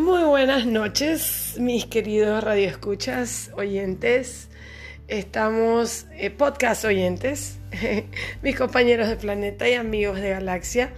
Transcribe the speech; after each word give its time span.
Muy 0.00 0.22
buenas 0.22 0.64
noches, 0.64 1.56
mis 1.58 1.84
queridos 1.84 2.42
radioescuchas, 2.42 3.50
oyentes. 3.54 4.48
Estamos, 5.08 6.06
eh, 6.12 6.30
podcast 6.30 6.86
oyentes, 6.86 7.58
mis 8.42 8.56
compañeros 8.56 9.08
de 9.08 9.16
planeta 9.16 9.68
y 9.68 9.74
amigos 9.74 10.18
de 10.18 10.30
galaxia. 10.30 10.94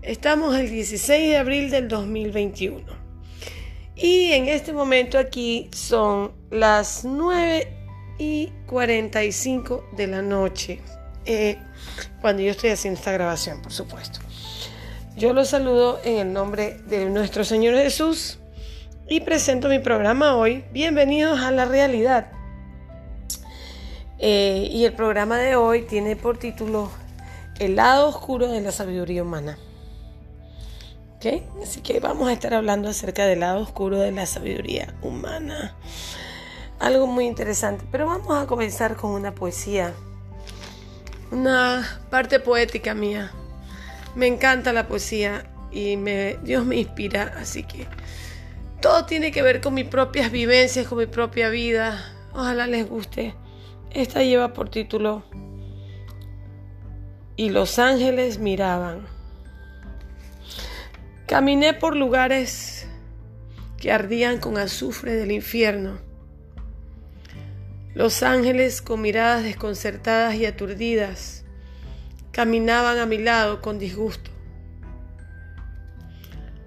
Estamos 0.00 0.56
el 0.56 0.70
16 0.70 1.28
de 1.28 1.36
abril 1.36 1.70
del 1.70 1.88
2021. 1.88 2.86
Y 3.94 4.32
en 4.32 4.48
este 4.48 4.72
momento 4.72 5.18
aquí 5.18 5.68
son 5.74 6.32
las 6.50 7.04
9 7.04 7.68
y 8.18 8.50
45 8.66 9.90
de 9.92 10.06
la 10.06 10.22
noche. 10.22 10.80
Eh, 11.26 11.58
cuando 12.22 12.40
yo 12.40 12.52
estoy 12.52 12.70
haciendo 12.70 12.98
esta 12.98 13.12
grabación, 13.12 13.60
por 13.60 13.72
supuesto. 13.72 14.20
Yo 15.18 15.32
los 15.32 15.48
saludo 15.48 15.98
en 16.04 16.18
el 16.18 16.32
nombre 16.32 16.80
de 16.86 17.06
nuestro 17.10 17.42
Señor 17.42 17.74
Jesús 17.74 18.38
y 19.08 19.18
presento 19.18 19.68
mi 19.68 19.80
programa 19.80 20.36
hoy. 20.36 20.64
Bienvenidos 20.70 21.40
a 21.40 21.50
la 21.50 21.64
realidad. 21.64 22.30
Eh, 24.20 24.68
y 24.70 24.84
el 24.84 24.92
programa 24.92 25.36
de 25.38 25.56
hoy 25.56 25.82
tiene 25.82 26.14
por 26.14 26.38
título 26.38 26.88
El 27.58 27.74
lado 27.74 28.06
oscuro 28.06 28.46
de 28.46 28.60
la 28.60 28.70
sabiduría 28.70 29.24
humana. 29.24 29.58
¿Okay? 31.16 31.44
Así 31.64 31.80
que 31.80 31.98
vamos 31.98 32.28
a 32.28 32.32
estar 32.32 32.54
hablando 32.54 32.88
acerca 32.88 33.26
del 33.26 33.40
lado 33.40 33.60
oscuro 33.60 33.98
de 33.98 34.12
la 34.12 34.24
sabiduría 34.24 34.94
humana. 35.02 35.74
Algo 36.78 37.08
muy 37.08 37.26
interesante. 37.26 37.84
Pero 37.90 38.06
vamos 38.06 38.40
a 38.40 38.46
comenzar 38.46 38.94
con 38.94 39.10
una 39.10 39.34
poesía 39.34 39.94
una 41.32 42.00
parte 42.08 42.38
poética 42.38 42.94
mía. 42.94 43.32
Me 44.18 44.26
encanta 44.26 44.74
la 44.74 44.86
poesía 44.86 45.50
y 45.70 45.96
Dios 46.42 46.66
me 46.66 46.76
inspira, 46.76 47.34
así 47.38 47.62
que 47.62 47.86
todo 48.82 49.06
tiene 49.06 49.30
que 49.30 49.40
ver 49.42 49.60
con 49.60 49.74
mis 49.74 49.86
propias 49.86 50.30
vivencias, 50.30 50.86
con 50.86 50.98
mi 50.98 51.06
propia 51.06 51.48
vida. 51.48 52.12
Ojalá 52.32 52.66
les 52.66 52.86
guste. 52.86 53.34
Esta 53.90 54.22
lleva 54.22 54.52
por 54.52 54.68
título 54.68 55.24
Y 57.36 57.48
los 57.48 57.78
ángeles 57.78 58.38
miraban. 58.38 59.06
Caminé 61.26 61.72
por 61.72 61.96
lugares 61.96 62.86
que 63.78 63.92
ardían 63.92 64.38
con 64.38 64.58
azufre 64.58 65.14
del 65.14 65.32
infierno 65.32 66.06
los 67.98 68.22
ángeles, 68.22 68.80
con 68.80 69.00
miradas 69.00 69.42
desconcertadas 69.42 70.36
y 70.36 70.46
aturdidas, 70.46 71.44
caminaban 72.38 73.00
a 73.00 73.06
mi 73.06 73.18
lado 73.18 73.60
con 73.60 73.80
disgusto. 73.80 74.30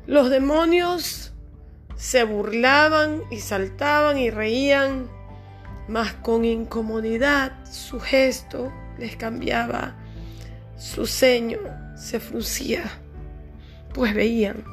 Los 0.06 0.30
demonios 0.30 1.32
se 1.96 2.26
burlaban 2.26 3.22
y 3.32 3.40
saltaban 3.40 4.18
y 4.18 4.30
reían, 4.30 5.08
mas 5.88 6.12
con 6.12 6.44
incomodidad 6.44 7.54
su 7.64 8.02
gesto 8.02 8.70
les 8.98 9.16
cambiaba, 9.16 9.96
su 10.76 11.06
ceño 11.06 11.60
se 11.96 12.20
fruncía, 12.20 12.84
pues 13.94 14.14
veían 14.14 14.66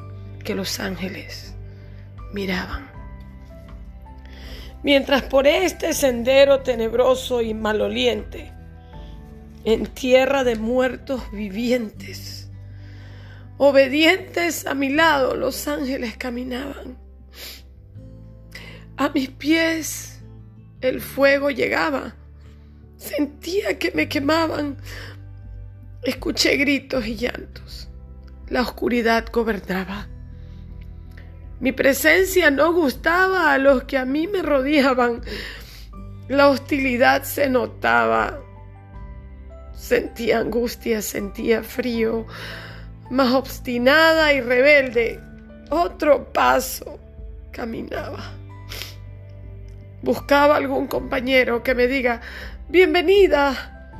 que 0.43 0.53
los 0.53 0.81
ángeles 0.81 1.55
miraban 2.33 2.89
mientras 4.83 5.23
por 5.23 5.47
este 5.47 5.93
sendero 5.93 6.59
tenebroso 6.59 7.41
y 7.41 7.53
maloliente, 7.53 8.58
en 9.63 9.87
tierra 9.87 10.43
de 10.43 10.55
muertos 10.55 11.31
vivientes, 11.31 12.49
obedientes 13.57 14.65
a 14.65 14.73
mi 14.73 14.89
lado, 14.89 15.35
los 15.35 15.67
ángeles 15.67 16.17
caminaban. 16.17 16.97
A 18.97 19.09
mis 19.09 19.29
pies 19.29 20.21
el 20.81 21.01
fuego 21.01 21.49
llegaba, 21.49 22.15
sentía 22.97 23.77
que 23.77 23.91
me 23.91 24.07
quemaban, 24.07 24.77
escuché 26.03 26.55
gritos 26.57 27.05
y 27.05 27.15
llantos, 27.15 27.89
la 28.47 28.61
oscuridad 28.61 29.25
gobernaba. 29.31 30.07
Mi 31.59 31.73
presencia 31.73 32.51
no 32.51 32.71
gustaba 32.71 33.51
a 33.51 33.57
los 33.57 33.83
que 33.83 33.97
a 33.97 34.05
mí 34.05 34.27
me 34.27 34.41
rodeaban. 34.41 35.21
La 36.29 36.47
hostilidad 36.47 37.23
se 37.23 37.49
notaba. 37.49 38.39
Sentía 39.79 40.39
angustia, 40.39 41.01
sentía 41.01 41.63
frío, 41.63 42.27
más 43.09 43.33
obstinada 43.33 44.33
y 44.33 44.41
rebelde. 44.41 45.21
Otro 45.69 46.33
paso 46.33 46.99
caminaba. 47.51 48.33
Buscaba 50.01 50.57
algún 50.57 50.87
compañero 50.87 51.63
que 51.63 51.75
me 51.75 51.87
diga, 51.87 52.19
bienvenida, 52.67 53.95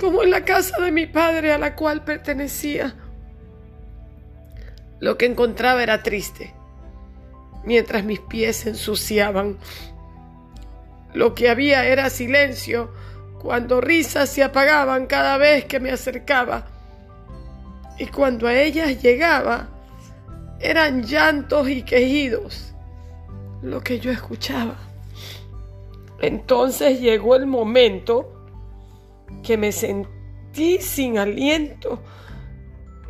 como 0.00 0.24
en 0.24 0.32
la 0.32 0.44
casa 0.44 0.82
de 0.82 0.90
mi 0.90 1.06
padre 1.06 1.52
a 1.52 1.58
la 1.58 1.76
cual 1.76 2.02
pertenecía. 2.02 2.96
Lo 4.98 5.16
que 5.16 5.26
encontraba 5.26 5.80
era 5.80 6.02
triste 6.02 6.52
mientras 7.64 8.04
mis 8.04 8.18
pies 8.18 8.56
se 8.56 8.70
ensuciaban. 8.70 9.58
Lo 11.14 11.36
que 11.36 11.48
había 11.48 11.86
era 11.86 12.10
silencio 12.10 12.90
cuando 13.44 13.82
risas 13.82 14.30
se 14.30 14.42
apagaban 14.42 15.04
cada 15.04 15.36
vez 15.36 15.66
que 15.66 15.78
me 15.78 15.90
acercaba. 15.90 16.66
Y 17.98 18.06
cuando 18.06 18.48
a 18.48 18.54
ellas 18.54 19.02
llegaba, 19.02 19.68
eran 20.60 21.02
llantos 21.02 21.68
y 21.68 21.82
quejidos 21.82 22.74
lo 23.60 23.82
que 23.82 24.00
yo 24.00 24.10
escuchaba. 24.10 24.76
Entonces 26.22 27.02
llegó 27.02 27.36
el 27.36 27.44
momento 27.44 28.48
que 29.42 29.58
me 29.58 29.72
sentí 29.72 30.78
sin 30.80 31.18
aliento 31.18 32.02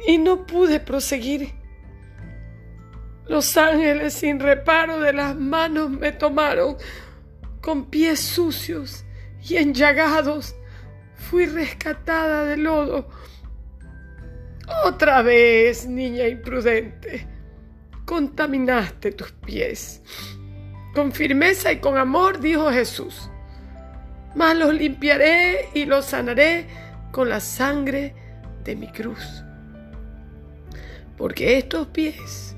y 0.04 0.18
no 0.18 0.46
pude 0.46 0.80
proseguir. 0.80 1.54
Los 3.28 3.56
ángeles 3.56 4.14
sin 4.14 4.40
reparo 4.40 4.98
de 4.98 5.12
las 5.12 5.36
manos 5.36 5.90
me 5.90 6.10
tomaron 6.10 6.76
con 7.60 7.84
pies 7.84 8.18
sucios 8.18 9.04
y 9.48 9.56
enllagados. 9.56 10.54
Fui 11.14 11.46
rescatada 11.46 12.44
del 12.44 12.64
lodo. 12.64 13.08
Otra 14.84 15.22
vez, 15.22 15.86
niña 15.86 16.26
imprudente, 16.26 17.26
contaminaste 18.04 19.12
tus 19.12 19.32
pies. 19.32 20.02
Con 20.94 21.12
firmeza 21.12 21.72
y 21.72 21.78
con 21.78 21.98
amor 21.98 22.40
dijo 22.40 22.70
Jesús, 22.70 23.30
mas 24.34 24.56
los 24.56 24.72
limpiaré 24.72 25.68
y 25.74 25.84
los 25.86 26.06
sanaré 26.06 26.66
con 27.10 27.28
la 27.28 27.40
sangre 27.40 28.14
de 28.64 28.76
mi 28.76 28.88
cruz. 28.88 29.44
Porque 31.16 31.58
estos 31.58 31.88
pies 31.88 32.56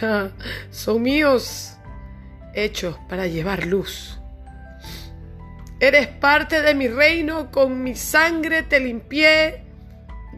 son 0.70 1.02
míos, 1.02 1.76
hechos 2.54 2.96
para 3.08 3.26
llevar 3.26 3.66
luz. 3.66 4.19
Eres 5.80 6.08
parte 6.08 6.60
de 6.60 6.74
mi 6.74 6.88
reino, 6.88 7.50
con 7.50 7.82
mi 7.82 7.94
sangre 7.94 8.62
te 8.62 8.80
limpié, 8.80 9.62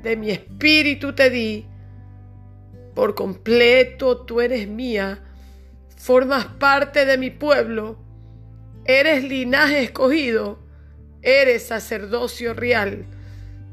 de 0.00 0.16
mi 0.16 0.30
espíritu 0.30 1.14
te 1.14 1.30
di. 1.30 1.66
Por 2.94 3.16
completo 3.16 4.19
tú 4.25 4.41
eres 4.41 4.69
mía, 4.69 5.20
formas 5.97 6.47
parte 6.47 7.04
de 7.06 7.19
mi 7.19 7.30
pueblo, 7.30 7.98
eres 8.84 9.25
linaje 9.25 9.82
escogido, 9.82 10.60
eres 11.22 11.64
sacerdocio 11.64 12.54
real. 12.54 13.04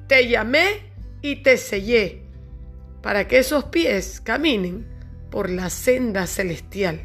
Te 0.08 0.28
llamé 0.28 0.92
y 1.22 1.44
te 1.44 1.56
sellé, 1.58 2.24
para 3.04 3.28
que 3.28 3.38
esos 3.38 3.66
pies 3.66 4.20
caminen 4.22 4.88
por 5.30 5.52
la 5.52 5.70
senda 5.70 6.26
celestial. 6.26 7.00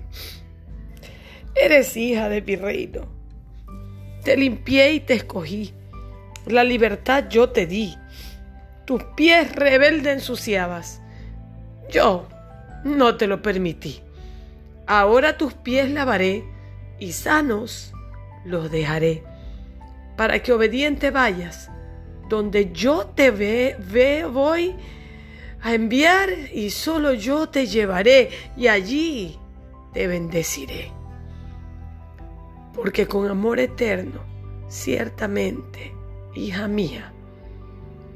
Eres 1.55 1.99
hija 1.99 2.31
de 2.31 2.40
mi 2.40 2.56
reino. 2.56 3.13
Te 4.25 4.37
limpié 4.37 4.94
y 4.94 5.00
te 5.00 5.15
escogí. 5.15 5.73
La 6.47 6.65
libertad 6.65 7.25
yo 7.29 7.50
te 7.50 7.67
di. 7.67 7.94
Tus 8.85 9.03
pies 9.17 9.55
rebelde 9.55 10.12
ensuciabas. 10.12 11.00
Yo 11.91 12.26
no 12.85 13.17
te 13.17 13.26
lo 13.26 13.43
permití. 13.43 14.00
Ahora 14.87 15.38
tus 15.38 15.55
pies 15.55 15.91
lavaré 15.91 16.44
y 16.99 17.12
sanos 17.12 17.93
los 18.44 18.71
dejaré, 18.71 19.23
para 20.17 20.43
que 20.43 20.53
obediente 20.53 21.11
vayas 21.11 21.71
donde 22.29 22.73
yo 22.73 23.06
te 23.06 23.31
ve, 23.31 23.76
ve 23.79 24.25
voy 24.25 24.75
a 25.62 25.75
enviar 25.75 26.29
y 26.53 26.71
solo 26.71 27.15
yo 27.15 27.49
te 27.49 27.67
llevaré 27.67 28.31
y 28.56 28.69
allí 28.69 29.38
te 29.93 30.06
bendeciré. 30.06 30.93
Porque 32.75 33.06
con 33.06 33.29
amor 33.31 33.61
eterno, 33.61 34.21
ciertamente, 34.69 35.94
hija 36.35 36.69
mía, 36.69 37.12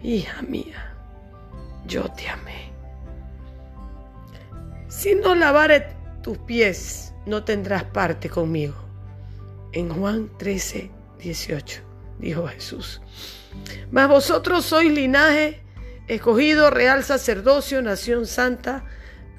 hija 0.03 0.43
mía, 0.43 0.95
yo 1.87 2.11
te 2.13 2.29
amé. 2.29 2.73
Si 4.89 5.15
no 5.15 5.35
lavare 5.35 5.95
tus 6.23 6.39
pies, 6.39 7.15
no 7.27 7.45
tendrás 7.45 7.85
parte 7.85 8.29
conmigo. 8.29 8.75
En 9.73 9.91
Juan 9.91 10.31
13, 10.39 10.91
18, 11.21 11.83
dijo 12.19 12.49
Jesús. 12.49 13.01
Mas 13.91 14.09
vosotros 14.09 14.65
sois 14.65 14.91
linaje 14.91 15.63
escogido, 16.09 16.71
real 16.71 17.05
sacerdocio, 17.05 17.83
nación 17.83 18.27
santa, 18.27 18.85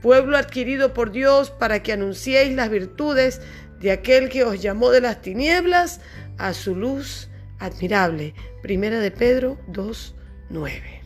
pueblo 0.01 0.37
adquirido 0.37 0.93
por 0.93 1.11
Dios 1.11 1.49
para 1.49 1.81
que 1.83 1.91
anunciéis 1.91 2.55
las 2.55 2.69
virtudes 2.69 3.41
de 3.79 3.91
aquel 3.91 4.29
que 4.29 4.43
os 4.43 4.61
llamó 4.61 4.91
de 4.91 5.01
las 5.01 5.21
tinieblas 5.21 6.01
a 6.37 6.53
su 6.53 6.75
luz 6.75 7.29
admirable. 7.59 8.33
Primera 8.61 8.99
de 8.99 9.11
Pedro 9.11 9.57
2, 9.67 10.15
9. 10.49 11.01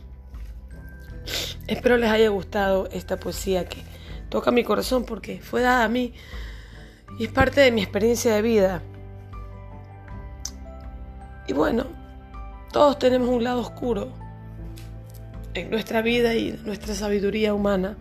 Espero 1.66 1.96
les 1.96 2.10
haya 2.10 2.28
gustado 2.28 2.88
esta 2.92 3.16
poesía 3.16 3.66
que 3.66 3.78
toca 4.28 4.50
mi 4.50 4.64
corazón 4.64 5.04
porque 5.04 5.40
fue 5.40 5.62
dada 5.62 5.84
a 5.84 5.88
mí 5.88 6.12
y 7.18 7.24
es 7.24 7.32
parte 7.32 7.60
de 7.60 7.70
mi 7.70 7.82
experiencia 7.82 8.34
de 8.34 8.42
vida. 8.42 8.82
Y 11.46 11.52
bueno, 11.52 11.86
todos 12.72 12.98
tenemos 12.98 13.28
un 13.28 13.44
lado 13.44 13.60
oscuro 13.60 14.12
en 15.54 15.70
nuestra 15.70 16.02
vida 16.02 16.34
y 16.34 16.58
nuestra 16.64 16.94
sabiduría 16.94 17.54
humana. 17.54 17.96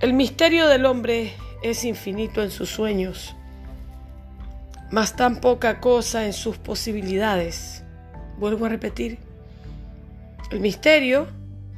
El 0.00 0.14
misterio 0.14 0.66
del 0.66 0.86
hombre 0.86 1.34
es 1.62 1.84
infinito 1.84 2.42
en 2.42 2.50
sus 2.50 2.70
sueños, 2.70 3.36
mas 4.90 5.14
tan 5.14 5.40
poca 5.40 5.80
cosa 5.80 6.26
en 6.26 6.32
sus 6.32 6.56
posibilidades. 6.56 7.84
Vuelvo 8.38 8.66
a 8.66 8.70
repetir, 8.70 9.18
el 10.50 10.60
misterio 10.60 11.28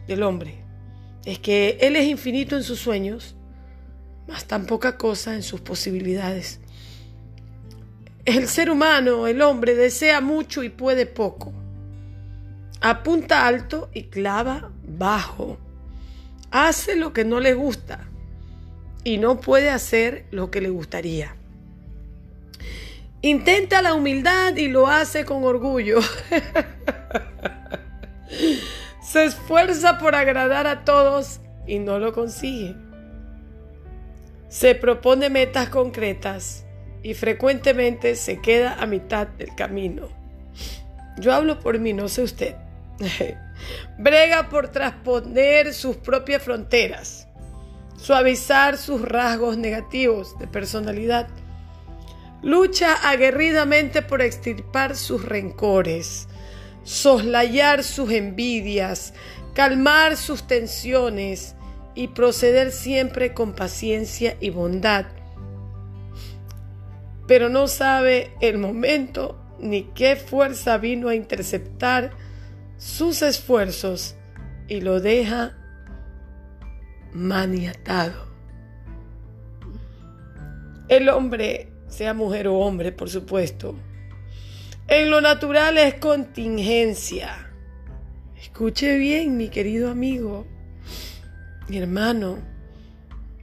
del 0.07 0.23
hombre 0.23 0.57
es 1.25 1.39
que 1.39 1.79
Él 1.81 1.97
es 1.97 2.07
infinito 2.07 2.57
en 2.57 2.63
sus 2.63 2.79
sueños, 2.79 3.35
mas 4.29 4.45
tan 4.45 4.67
poca 4.67 4.97
cosa 4.97 5.35
en 5.35 5.43
sus 5.43 5.61
posibilidades. 5.61 6.61
El 8.25 8.47
ser 8.47 8.71
humano, 8.71 9.27
el 9.27 9.43
hombre, 9.43 9.75
desea 9.75 10.21
mucho 10.21 10.63
y 10.63 10.69
puede 10.69 11.07
poco. 11.07 11.53
Apunta 12.81 13.47
alto 13.47 13.91
y 13.93 14.05
clava 14.05 14.71
bajo. 14.87 15.59
Hace 16.53 16.95
lo 16.95 17.13
que 17.13 17.25
no 17.25 17.41
le 17.41 17.55
gusta 17.55 18.12
y 19.05 19.19
no 19.19 19.41
puede 19.41 19.71
hacer 19.71 20.25
lo 20.31 20.51
que 20.51 20.61
le 20.61 20.71
gustaría. 20.71 21.35
Intenta 23.21 23.83
la 23.83 23.95
humildad 23.95 24.57
y 24.57 24.69
lo 24.69 24.89
hace 24.89 25.25
con 25.25 25.45
orgullo. 25.45 26.01
Se 29.03 29.25
esfuerza 29.25 29.99
por 29.99 30.15
agradar 30.15 30.67
a 30.67 30.85
todos 30.85 31.41
y 31.67 31.79
no 31.79 31.99
lo 31.99 32.13
consigue. 32.13 32.75
Se 34.49 34.75
propone 34.75 35.31
metas 35.31 35.69
concretas 35.69 36.65
y 37.03 37.15
frecuentemente 37.15 38.17
se 38.17 38.41
queda 38.41 38.75
a 38.75 38.87
mitad 38.87 39.27
del 39.27 39.55
camino. 39.55 40.09
Yo 41.19 41.33
hablo 41.33 41.61
por 41.61 41.79
mí, 41.79 41.93
no 41.93 42.09
sé 42.09 42.23
usted. 42.23 42.57
Brega 43.99 44.49
por 44.49 44.69
transponer 44.69 45.75
sus 45.75 45.97
propias 45.97 46.43
fronteras, 46.43 47.22
suavizar 48.03 48.79
sus 48.79 49.01
rasgos 49.01 49.57
negativos 49.57 50.37
de 50.41 50.49
personalidad. 50.49 51.29
Lucha 52.43 52.95
aguerridamente 53.09 54.03
por 54.03 54.23
extirpar 54.23 54.97
sus 54.97 55.25
rencores, 55.25 56.27
soslayar 56.83 57.85
sus 57.85 58.11
envidias, 58.11 59.15
calmar 59.55 60.17
sus 60.17 60.49
tensiones 60.49 61.55
y 61.95 62.09
proceder 62.09 62.73
siempre 62.73 63.35
con 63.35 63.53
paciencia 63.53 64.37
y 64.41 64.51
bondad. 64.51 65.07
Pero 67.29 67.51
no 67.51 67.69
sabe 67.69 68.33
el 68.41 68.59
momento 68.59 69.39
ni 69.61 69.85
qué 69.95 70.17
fuerza 70.17 70.77
vino 70.77 71.09
a 71.09 71.15
interceptar 71.15 72.11
sus 72.79 73.23
esfuerzos 73.23 74.17
y 74.67 74.81
lo 74.81 75.01
deja 75.01 75.62
maniatado. 77.13 78.27
El 80.89 81.09
hombre, 81.09 81.69
sea 81.89 82.15
mujer 82.15 82.49
o 82.49 82.59
hombre, 82.59 82.93
por 82.93 83.09
supuesto, 83.09 83.75
en 84.89 85.11
lo 85.11 85.21
natural 85.21 85.79
es 85.79 85.95
contingencia. 85.95 87.51
Escuche 88.39 88.97
bien, 88.99 89.37
mi 89.37 89.49
querido 89.49 89.91
amigo, 89.91 90.47
mi 91.69 91.79
hermano. 91.79 92.39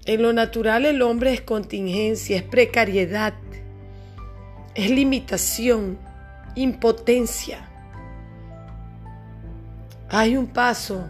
En 0.06 0.22
lo 0.22 0.34
natural 0.34 0.86
el 0.86 1.02
hombre 1.02 1.34
es 1.34 1.42
contingencia, 1.42 2.38
es 2.38 2.44
precariedad, 2.44 3.34
es 4.76 4.92
limitación, 4.92 5.98
impotencia. 6.56 7.68
Hay 10.10 10.36
un 10.36 10.48
paso 10.48 11.08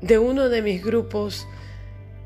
de 0.00 0.18
uno 0.18 0.48
de 0.48 0.62
mis 0.62 0.82
grupos 0.82 1.46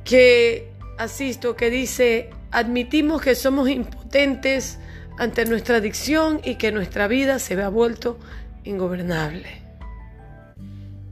que 0.04 0.68
asisto 0.98 1.56
que 1.56 1.70
dice, 1.70 2.30
admitimos 2.50 3.22
que 3.22 3.34
somos 3.34 3.68
impotentes 3.68 4.78
ante 5.18 5.44
nuestra 5.44 5.76
adicción 5.76 6.40
y 6.44 6.56
que 6.56 6.72
nuestra 6.72 7.08
vida 7.08 7.38
se 7.38 7.56
vea 7.56 7.68
vuelto 7.68 8.18
ingobernable. 8.64 9.62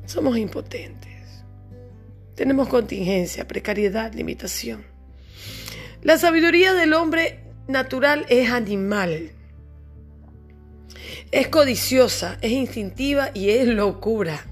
Somos 0.06 0.36
impotentes. 0.36 1.10
Tenemos 2.34 2.68
contingencia, 2.68 3.46
precariedad, 3.46 4.12
limitación. 4.14 4.84
La 6.02 6.16
sabiduría 6.16 6.72
del 6.72 6.94
hombre 6.94 7.40
natural 7.68 8.24
es 8.28 8.50
animal. 8.50 9.32
Es 11.30 11.48
codiciosa, 11.48 12.38
es 12.40 12.52
instintiva 12.52 13.30
y 13.34 13.50
es 13.50 13.68
locura. 13.68 14.46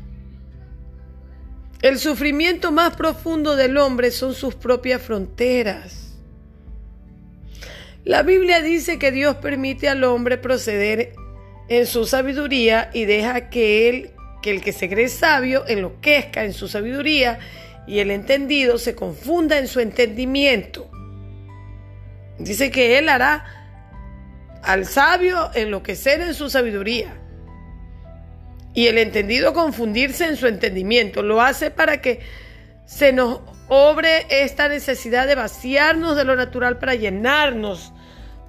El 1.80 2.00
sufrimiento 2.00 2.72
más 2.72 2.96
profundo 2.96 3.54
del 3.54 3.76
hombre 3.76 4.10
son 4.10 4.34
sus 4.34 4.56
propias 4.56 5.00
fronteras. 5.00 6.16
La 8.04 8.22
Biblia 8.22 8.62
dice 8.62 8.98
que 8.98 9.12
Dios 9.12 9.36
permite 9.36 9.88
al 9.88 10.02
hombre 10.02 10.38
proceder 10.38 11.14
en 11.68 11.86
su 11.86 12.04
sabiduría 12.04 12.90
y 12.92 13.04
deja 13.04 13.48
que 13.48 13.88
él, 13.88 14.10
que 14.42 14.50
el 14.50 14.60
que 14.60 14.72
se 14.72 14.88
cree 14.88 15.08
sabio 15.08 15.64
enloquezca 15.68 16.44
en 16.44 16.52
su 16.52 16.66
sabiduría 16.66 17.38
y 17.86 18.00
el 18.00 18.10
entendido 18.10 18.78
se 18.78 18.96
confunda 18.96 19.58
en 19.58 19.68
su 19.68 19.78
entendimiento. 19.78 20.90
Dice 22.40 22.72
que 22.72 22.98
él 22.98 23.08
hará 23.08 23.44
al 24.64 24.84
sabio 24.84 25.50
enloquecer 25.54 26.22
en 26.22 26.34
su 26.34 26.50
sabiduría 26.50 27.14
y 28.74 28.86
el 28.86 28.98
entendido 28.98 29.52
confundirse 29.52 30.26
en 30.26 30.36
su 30.36 30.46
entendimiento. 30.46 31.22
Lo 31.22 31.40
hace 31.40 31.70
para 31.70 32.00
que 32.00 32.20
se 32.86 33.12
nos 33.12 33.40
obre 33.68 34.26
esta 34.30 34.68
necesidad 34.68 35.26
de 35.26 35.34
vaciarnos 35.34 36.16
de 36.16 36.24
lo 36.24 36.36
natural 36.36 36.78
para 36.78 36.94
llenarnos, 36.94 37.92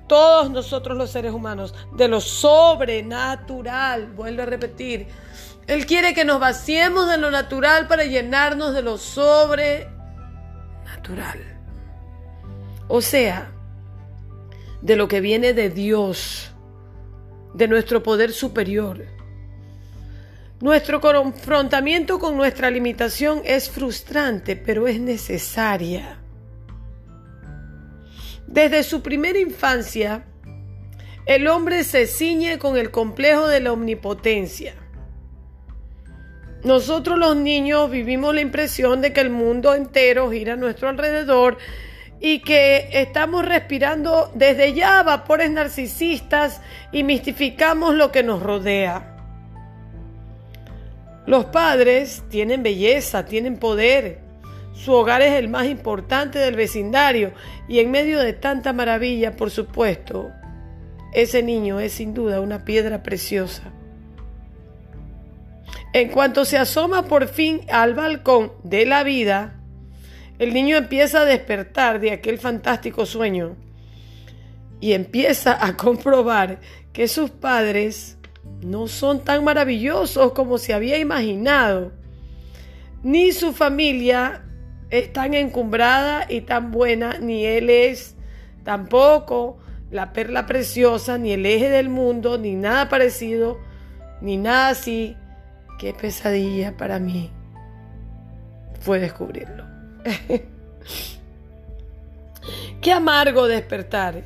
todos 0.07 0.49
nosotros 0.49 0.97
los 0.97 1.11
seres 1.11 1.33
humanos, 1.33 1.75
de 1.95 2.07
lo 2.07 2.21
sobrenatural. 2.21 4.07
Vuelvo 4.07 4.43
a 4.43 4.45
repetir. 4.45 5.07
Él 5.67 5.85
quiere 5.85 6.13
que 6.13 6.25
nos 6.25 6.39
vaciemos 6.39 7.07
de 7.09 7.17
lo 7.17 7.29
natural 7.29 7.87
para 7.87 8.05
llenarnos 8.05 8.73
de 8.73 8.81
lo 8.81 8.97
sobrenatural. 8.97 9.89
O 12.87 13.01
sea, 13.01 13.51
de 14.81 14.95
lo 14.95 15.07
que 15.07 15.21
viene 15.21 15.53
de 15.53 15.69
Dios, 15.69 16.51
de 17.53 17.67
nuestro 17.67 18.01
poder 18.01 18.31
superior. 18.31 19.18
Nuestro 20.61 20.99
confrontamiento 20.99 22.19
con 22.19 22.35
nuestra 22.35 22.69
limitación 22.69 23.41
es 23.45 23.69
frustrante, 23.69 24.57
pero 24.57 24.89
es 24.89 24.99
necesaria. 24.99 26.19
Desde 28.45 28.83
su 28.83 29.01
primera 29.01 29.39
infancia, 29.39 30.25
el 31.25 31.47
hombre 31.47 31.85
se 31.85 32.07
ciñe 32.07 32.57
con 32.57 32.75
el 32.75 32.91
complejo 32.91 33.47
de 33.47 33.61
la 33.61 33.71
omnipotencia. 33.71 34.73
Nosotros 36.65 37.17
los 37.17 37.37
niños 37.37 37.89
vivimos 37.89 38.35
la 38.35 38.41
impresión 38.41 38.99
de 38.99 39.13
que 39.13 39.21
el 39.21 39.29
mundo 39.29 39.73
entero 39.73 40.29
gira 40.29 40.53
a 40.53 40.57
nuestro 40.57 40.89
alrededor 40.89 41.57
y 42.19 42.39
que 42.39 42.89
estamos 42.91 43.45
respirando 43.45 44.29
desde 44.35 44.73
ya 44.73 45.03
vapores 45.03 45.51
narcisistas 45.51 46.59
y 46.91 47.03
mistificamos 47.03 47.95
lo 47.95 48.11
que 48.11 48.23
nos 48.23 48.43
rodea. 48.43 49.18
Los 51.29 51.45
padres 51.45 52.23
tienen 52.29 52.63
belleza, 52.63 53.23
tienen 53.23 53.57
poder. 53.57 54.17
Su 54.73 54.93
hogar 54.93 55.21
es 55.21 55.33
el 55.33 55.47
más 55.47 55.67
importante 55.67 56.39
del 56.39 56.55
vecindario 56.55 57.33
y 57.67 57.77
en 57.77 57.91
medio 57.91 58.19
de 58.19 58.33
tanta 58.33 58.73
maravilla, 58.73 59.35
por 59.35 59.51
supuesto, 59.51 60.31
ese 61.13 61.43
niño 61.43 61.79
es 61.79 61.91
sin 61.91 62.15
duda 62.15 62.41
una 62.41 62.65
piedra 62.65 63.03
preciosa. 63.03 63.71
En 65.93 66.09
cuanto 66.09 66.45
se 66.45 66.57
asoma 66.57 67.03
por 67.03 67.27
fin 67.27 67.61
al 67.71 67.93
balcón 67.93 68.51
de 68.63 68.87
la 68.87 69.03
vida, 69.03 69.61
el 70.39 70.51
niño 70.51 70.77
empieza 70.77 71.21
a 71.21 71.25
despertar 71.25 71.99
de 71.99 72.09
aquel 72.09 72.39
fantástico 72.39 73.05
sueño 73.05 73.55
y 74.81 74.93
empieza 74.93 75.63
a 75.63 75.77
comprobar 75.77 76.59
que 76.91 77.07
sus 77.07 77.29
padres 77.29 78.17
no 78.61 78.87
son 78.87 79.23
tan 79.23 79.43
maravillosos 79.43 80.33
como 80.33 80.57
se 80.57 80.73
había 80.73 80.97
imaginado, 80.97 81.91
ni 83.03 83.31
su 83.31 83.53
familia 83.53 84.43
es 84.89 85.13
tan 85.13 85.33
encumbrada 85.33 86.25
y 86.29 86.41
tan 86.41 86.71
buena, 86.71 87.17
ni 87.19 87.45
él 87.45 87.69
es 87.69 88.15
tampoco 88.63 89.57
la 89.91 90.13
perla 90.13 90.45
preciosa, 90.45 91.17
ni 91.17 91.31
el 91.31 91.45
eje 91.45 91.69
del 91.69 91.89
mundo, 91.89 92.37
ni 92.37 92.55
nada 92.55 92.89
parecido, 92.89 93.59
ni 94.21 94.37
nada 94.37 94.69
así. 94.69 95.15
Qué 95.79 95.93
pesadilla 95.93 96.75
para 96.75 96.99
mí 96.99 97.31
fue 98.81 98.99
descubrirlo. 98.99 99.63
Qué 102.81 102.91
amargo 102.91 103.47
despertar. 103.47 104.23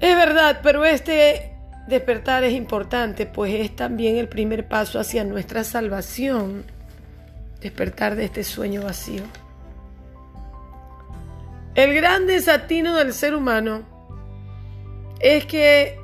Es 0.00 0.16
verdad, 0.16 0.60
pero 0.62 0.84
este 0.84 1.55
despertar 1.86 2.44
es 2.44 2.54
importante, 2.54 3.26
pues 3.26 3.54
es 3.54 3.74
también 3.74 4.16
el 4.16 4.28
primer 4.28 4.68
paso 4.68 4.98
hacia 4.98 5.24
nuestra 5.24 5.64
salvación. 5.64 6.64
Despertar 7.60 8.16
de 8.16 8.24
este 8.24 8.44
sueño 8.44 8.82
vacío. 8.82 9.22
El 11.74 11.94
gran 11.94 12.26
desatino 12.26 12.96
del 12.96 13.12
ser 13.12 13.34
humano 13.34 13.82
es 15.20 15.46
que 15.46 15.98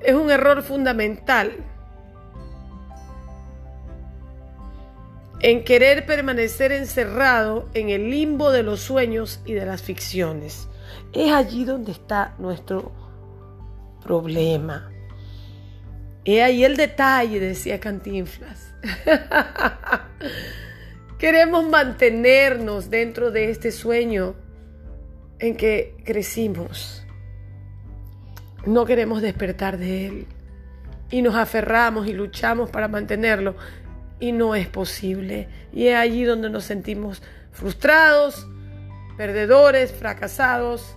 es 0.00 0.14
un 0.14 0.30
error 0.30 0.62
fundamental 0.62 1.52
en 5.40 5.64
querer 5.64 6.06
permanecer 6.06 6.72
encerrado 6.72 7.68
en 7.74 7.88
el 7.90 8.10
limbo 8.10 8.50
de 8.50 8.62
los 8.62 8.80
sueños 8.80 9.40
y 9.44 9.54
de 9.54 9.66
las 9.66 9.82
ficciones. 9.82 10.68
Es 11.12 11.32
allí 11.32 11.64
donde 11.64 11.92
está 11.92 12.34
nuestro 12.38 12.92
problema. 14.02 14.90
He 16.24 16.42
ahí 16.42 16.64
el 16.64 16.76
detalle, 16.76 17.40
decía 17.40 17.80
Cantinflas. 17.80 18.74
Queremos 21.18 21.68
mantenernos 21.68 22.90
dentro 22.90 23.30
de 23.30 23.50
este 23.50 23.72
sueño 23.72 24.34
en 25.38 25.56
que 25.56 25.96
crecimos. 26.04 27.04
No 28.66 28.84
queremos 28.84 29.22
despertar 29.22 29.78
de 29.78 30.06
él. 30.06 30.26
Y 31.10 31.22
nos 31.22 31.34
aferramos 31.34 32.06
y 32.06 32.12
luchamos 32.12 32.70
para 32.70 32.88
mantenerlo. 32.88 33.56
Y 34.18 34.32
no 34.32 34.54
es 34.54 34.68
posible. 34.68 35.48
Y 35.72 35.88
es 35.88 35.96
allí 35.96 36.24
donde 36.24 36.50
nos 36.50 36.64
sentimos 36.64 37.22
frustrados, 37.52 38.46
perdedores, 39.16 39.92
fracasados. 39.92 40.96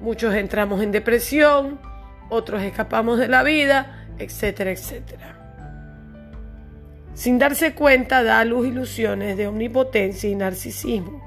Muchos 0.00 0.34
entramos 0.34 0.82
en 0.82 0.92
depresión, 0.92 1.80
otros 2.30 2.62
escapamos 2.62 3.18
de 3.18 3.28
la 3.28 3.42
vida, 3.42 4.06
etcétera, 4.18 4.70
etcétera 4.72 5.34
sin 7.14 7.38
darse 7.38 7.74
cuenta 7.74 8.22
da 8.22 8.40
a 8.40 8.44
luz 8.44 8.66
ilusiones 8.66 9.36
de 9.36 9.46
omnipotencia 9.46 10.28
y 10.28 10.34
narcisismo. 10.34 11.22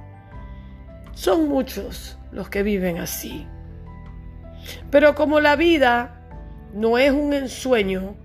Son 1.13 1.47
muchos 1.47 2.17
los 2.31 2.49
que 2.49 2.61
viven 2.61 2.99
así. 2.99 3.47
Pero 4.91 5.15
como 5.15 5.39
la 5.39 5.55
vida 5.55 6.21
no 6.73 6.97
es 6.97 7.11
un 7.11 7.33
ensueño, 7.33 8.15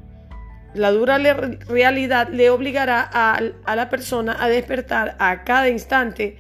la 0.75 0.91
dura 0.91 1.19
realidad 1.19 2.29
le 2.29 2.51
obligará 2.51 3.09
a, 3.11 3.41
a, 3.65 3.77
la 3.77 3.89
persona 3.89 4.37
a 4.43 4.49
despertar 4.49 5.17
a 5.21 5.45
cada 5.45 5.69
instante, 5.69 6.39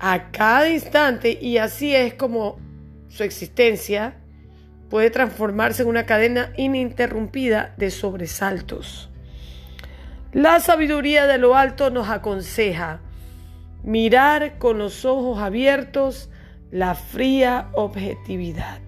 a 0.00 0.30
cada 0.32 0.68
instante, 0.68 1.38
y 1.40 1.58
así 1.58 1.94
es 1.94 2.14
como 2.14 2.58
su 3.08 3.22
existencia 3.22 4.16
puede 4.90 5.10
transformarse 5.10 5.82
en 5.82 5.88
una 5.88 6.04
cadena 6.04 6.52
ininterrumpida 6.56 7.72
de 7.78 7.90
sobresaltos. 7.90 9.08
La 10.32 10.60
sabiduría 10.60 11.26
de 11.26 11.38
lo 11.38 11.56
alto 11.56 11.90
nos 11.90 12.08
aconseja 12.08 13.00
mirar 13.82 14.58
con 14.58 14.78
los 14.78 15.04
ojos 15.04 15.38
abiertos 15.38 16.28
la 16.70 16.94
fría 16.94 17.68
objetividad. 17.72 18.80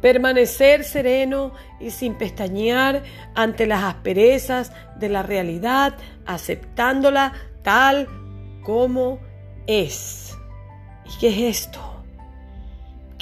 Permanecer 0.00 0.82
sereno 0.82 1.52
y 1.78 1.90
sin 1.90 2.14
pestañear 2.14 3.02
ante 3.34 3.66
las 3.66 3.84
asperezas 3.84 4.72
de 4.96 5.08
la 5.08 5.22
realidad, 5.22 5.94
aceptándola 6.26 7.34
tal 7.62 8.08
como 8.64 9.20
es. 9.68 10.36
¿Y 11.06 11.18
qué 11.20 11.28
es 11.28 11.58
esto? 11.58 11.91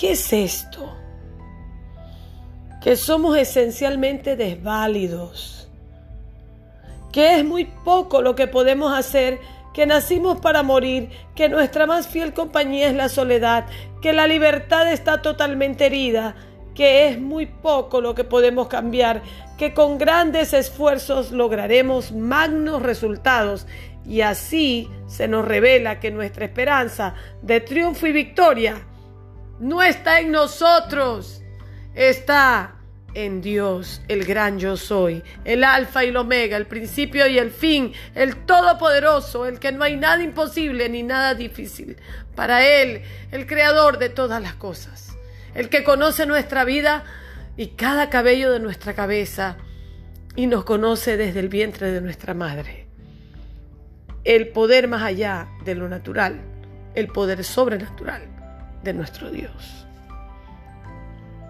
¿Qué 0.00 0.12
es 0.12 0.32
esto? 0.32 0.96
que 2.80 2.96
somos 2.96 3.36
esencialmente 3.36 4.34
desválidos, 4.34 5.68
que 7.12 7.36
es 7.36 7.44
muy 7.44 7.66
poco 7.66 8.22
lo 8.22 8.34
que 8.34 8.46
podemos 8.46 8.98
hacer, 8.98 9.38
que 9.74 9.84
nacimos 9.84 10.40
para 10.40 10.62
morir, 10.62 11.10
que 11.34 11.50
nuestra 11.50 11.84
más 11.84 12.08
fiel 12.08 12.32
compañía 12.32 12.88
es 12.88 12.94
la 12.94 13.10
soledad, 13.10 13.66
que 14.00 14.14
la 14.14 14.26
libertad 14.26 14.90
está 14.90 15.20
totalmente 15.20 15.84
herida, 15.84 16.34
que 16.74 17.08
es 17.08 17.20
muy 17.20 17.44
poco 17.44 18.00
lo 18.00 18.14
que 18.14 18.24
podemos 18.24 18.68
cambiar, 18.68 19.20
que 19.58 19.74
con 19.74 19.98
grandes 19.98 20.54
esfuerzos 20.54 21.30
lograremos 21.30 22.12
magnos 22.12 22.80
resultados 22.80 23.66
y 24.06 24.22
así 24.22 24.88
se 25.06 25.28
nos 25.28 25.44
revela 25.44 26.00
que 26.00 26.10
nuestra 26.10 26.46
esperanza 26.46 27.12
de 27.42 27.60
triunfo 27.60 28.06
y 28.06 28.12
victoria 28.12 28.86
no 29.60 29.82
está 29.82 30.20
en 30.20 30.32
nosotros, 30.32 31.42
está 31.94 32.76
en 33.12 33.42
Dios, 33.42 34.00
el 34.08 34.24
gran 34.24 34.58
yo 34.58 34.76
soy, 34.76 35.22
el 35.44 35.64
alfa 35.64 36.04
y 36.04 36.08
el 36.08 36.16
omega, 36.16 36.56
el 36.56 36.66
principio 36.66 37.26
y 37.26 37.38
el 37.38 37.50
fin, 37.50 37.92
el 38.14 38.36
todopoderoso, 38.46 39.46
el 39.46 39.58
que 39.58 39.70
no 39.70 39.84
hay 39.84 39.96
nada 39.96 40.22
imposible 40.22 40.88
ni 40.88 41.02
nada 41.02 41.34
difícil. 41.34 41.96
Para 42.34 42.64
Él, 42.64 43.02
el 43.32 43.46
creador 43.46 43.98
de 43.98 44.08
todas 44.08 44.40
las 44.40 44.54
cosas, 44.54 45.14
el 45.54 45.68
que 45.68 45.84
conoce 45.84 46.24
nuestra 46.24 46.64
vida 46.64 47.04
y 47.56 47.68
cada 47.68 48.08
cabello 48.08 48.50
de 48.52 48.60
nuestra 48.60 48.94
cabeza 48.94 49.58
y 50.36 50.46
nos 50.46 50.64
conoce 50.64 51.18
desde 51.18 51.40
el 51.40 51.48
vientre 51.48 51.90
de 51.90 52.00
nuestra 52.00 52.32
madre. 52.32 52.86
El 54.24 54.48
poder 54.48 54.88
más 54.88 55.02
allá 55.02 55.48
de 55.64 55.74
lo 55.74 55.88
natural, 55.88 56.40
el 56.94 57.08
poder 57.08 57.44
sobrenatural 57.44 58.29
de 58.82 58.92
nuestro 58.92 59.30
Dios. 59.30 59.86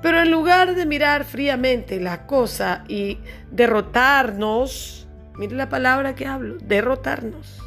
Pero 0.02 0.20
en 0.20 0.30
lugar 0.30 0.74
de 0.74 0.86
mirar 0.86 1.24
fríamente 1.24 2.00
la 2.00 2.26
cosa 2.26 2.84
y 2.88 3.18
derrotarnos, 3.50 5.06
mire 5.36 5.54
la 5.56 5.68
palabra 5.68 6.14
que 6.14 6.26
hablo, 6.26 6.56
derrotarnos. 6.58 7.60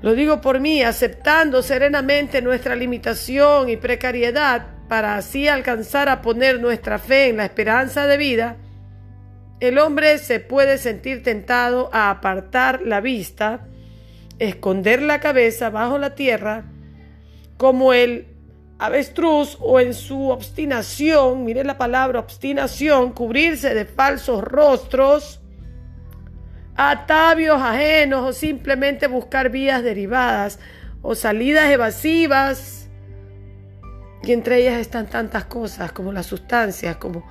Lo 0.00 0.14
digo 0.14 0.40
por 0.40 0.60
mí, 0.60 0.82
aceptando 0.82 1.62
serenamente 1.62 2.42
nuestra 2.42 2.74
limitación 2.74 3.68
y 3.70 3.76
precariedad 3.76 4.66
para 4.88 5.16
así 5.16 5.48
alcanzar 5.48 6.08
a 6.08 6.20
poner 6.20 6.60
nuestra 6.60 6.98
fe 6.98 7.28
en 7.28 7.38
la 7.38 7.46
esperanza 7.46 8.06
de 8.06 8.16
vida, 8.18 8.56
el 9.60 9.78
hombre 9.78 10.18
se 10.18 10.40
puede 10.40 10.78
sentir 10.78 11.22
tentado 11.22 11.88
a 11.92 12.10
apartar 12.10 12.82
la 12.82 13.00
vista, 13.00 13.66
esconder 14.38 15.00
la 15.00 15.20
cabeza 15.20 15.70
bajo 15.70 15.96
la 15.96 16.14
tierra, 16.14 16.64
como 17.56 17.92
el 17.92 18.26
avestruz 18.78 19.56
o 19.60 19.80
en 19.80 19.94
su 19.94 20.28
obstinación, 20.28 21.44
mire 21.44 21.64
la 21.64 21.78
palabra 21.78 22.20
obstinación, 22.20 23.12
cubrirse 23.12 23.74
de 23.74 23.84
falsos 23.84 24.42
rostros, 24.42 25.40
atavios 26.76 27.60
ajenos 27.60 28.28
o 28.28 28.32
simplemente 28.32 29.06
buscar 29.06 29.50
vías 29.50 29.82
derivadas 29.82 30.58
o 31.02 31.14
salidas 31.14 31.70
evasivas. 31.70 32.88
Y 34.22 34.32
entre 34.32 34.58
ellas 34.58 34.80
están 34.80 35.06
tantas 35.06 35.44
cosas 35.44 35.92
como 35.92 36.12
las 36.12 36.26
sustancias, 36.26 36.96
como 36.96 37.26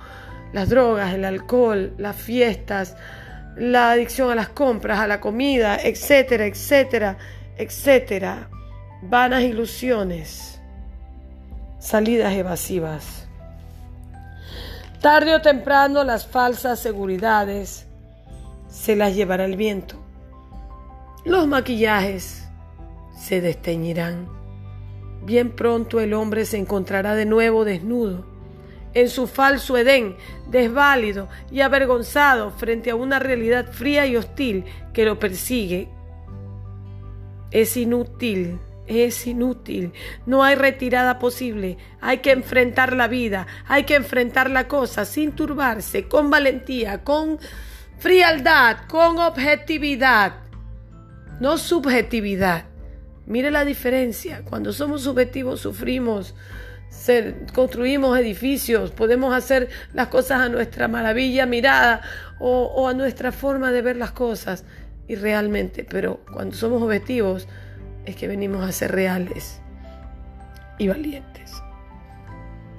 las 0.54 0.70
drogas, 0.70 1.14
el 1.14 1.26
alcohol, 1.26 1.94
las 1.98 2.16
fiestas, 2.16 2.96
la 3.58 3.92
adicción 3.92 4.32
a 4.32 4.36
las 4.36 4.50
compras, 4.50 5.00
a 5.00 5.08
la 5.08 5.20
comida, 5.20 5.78
etcétera, 5.82 6.46
etcétera, 6.46 7.18
etcétera. 7.58 8.50
Vanas 9.10 9.44
ilusiones 9.44 10.62
salidas 11.78 12.34
evasivas. 12.36 13.28
Tarde 15.02 15.36
o 15.36 15.42
temprano 15.42 16.06
las 16.06 16.26
falsas 16.26 16.80
seguridades 16.80 17.86
se 18.70 18.96
las 18.96 19.14
llevará 19.14 19.44
el 19.44 19.58
viento. 19.58 19.98
Los 21.26 21.48
maquillajes 21.48 22.48
se 23.18 23.42
desteñirán. 23.42 24.30
Bien 25.26 25.52
pronto 25.52 26.00
el 26.00 26.14
hombre 26.14 26.46
se 26.46 26.58
encontrará 26.58 27.14
de 27.14 27.26
nuevo 27.26 27.66
desnudo, 27.66 28.26
en 28.94 29.10
su 29.10 29.28
falso 29.28 29.78
Edén, 29.78 30.16
desválido 30.48 31.28
y 31.52 31.60
avergonzado 31.60 32.52
frente 32.52 32.92
a 32.92 32.96
una 32.96 33.20
realidad 33.20 33.70
fría 33.70 34.06
y 34.06 34.16
hostil 34.16 34.64
que 34.94 35.04
lo 35.04 35.20
persigue. 35.20 35.90
Es 37.52 37.76
inútil, 37.76 38.60
es 38.88 39.26
inútil, 39.28 39.94
no 40.26 40.44
hay 40.44 40.56
retirada 40.56 41.20
posible, 41.20 41.78
hay 42.02 42.20
que 42.20 42.32
enfrentar 42.32 42.94
la 42.96 43.08
vida, 43.08 43.48
hay 43.68 43.84
que 43.84 43.96
enfrentar 43.96 44.50
la 44.50 44.68
cosa 44.68 45.06
sin 45.06 45.32
turbarse, 45.32 46.08
con 46.08 46.30
valentía, 46.30 47.04
con 47.04 47.40
frialdad, 48.00 48.86
con 48.88 49.20
objetividad, 49.20 50.34
no 51.40 51.58
subjetividad. 51.58 52.66
Mire 53.26 53.52
la 53.52 53.64
diferencia, 53.64 54.44
cuando 54.44 54.74
somos 54.74 55.04
subjetivos 55.04 55.62
sufrimos, 55.62 56.36
construimos 57.54 58.18
edificios, 58.20 58.92
podemos 58.92 59.34
hacer 59.34 59.70
las 59.94 60.08
cosas 60.10 60.42
a 60.42 60.50
nuestra 60.50 60.88
maravilla 60.90 61.46
mirada 61.46 62.02
o, 62.40 62.66
o 62.66 62.88
a 62.90 62.94
nuestra 62.94 63.32
forma 63.32 63.72
de 63.72 63.82
ver 63.82 63.96
las 63.96 64.12
cosas 64.12 64.66
y 65.08 65.16
realmente, 65.16 65.86
pero 65.90 66.20
cuando 66.34 66.56
somos 66.56 66.82
objetivos 66.82 67.48
es 68.06 68.16
que 68.16 68.28
venimos 68.28 68.68
a 68.68 68.72
ser 68.72 68.92
reales 68.92 69.62
y 70.78 70.88
valientes. 70.88 71.52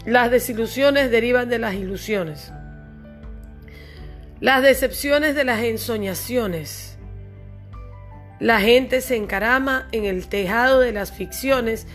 Las 0.05 0.31
desilusiones 0.31 1.11
derivan 1.11 1.49
de 1.49 1.59
las 1.59 1.75
ilusiones. 1.75 2.53
Las 4.41 4.63
decepciones 4.63 5.35
de 5.35 5.45
las 5.45 5.63
ensoñaciones. 5.63 6.99
La 8.41 8.61
gente 8.61 9.01
se 9.01 9.17
encarama 9.17 9.89
en 9.93 10.05
el 10.05 10.29
tejado 10.29 10.81
de 10.81 10.93
las 10.93 11.13
ficciones 11.13 11.87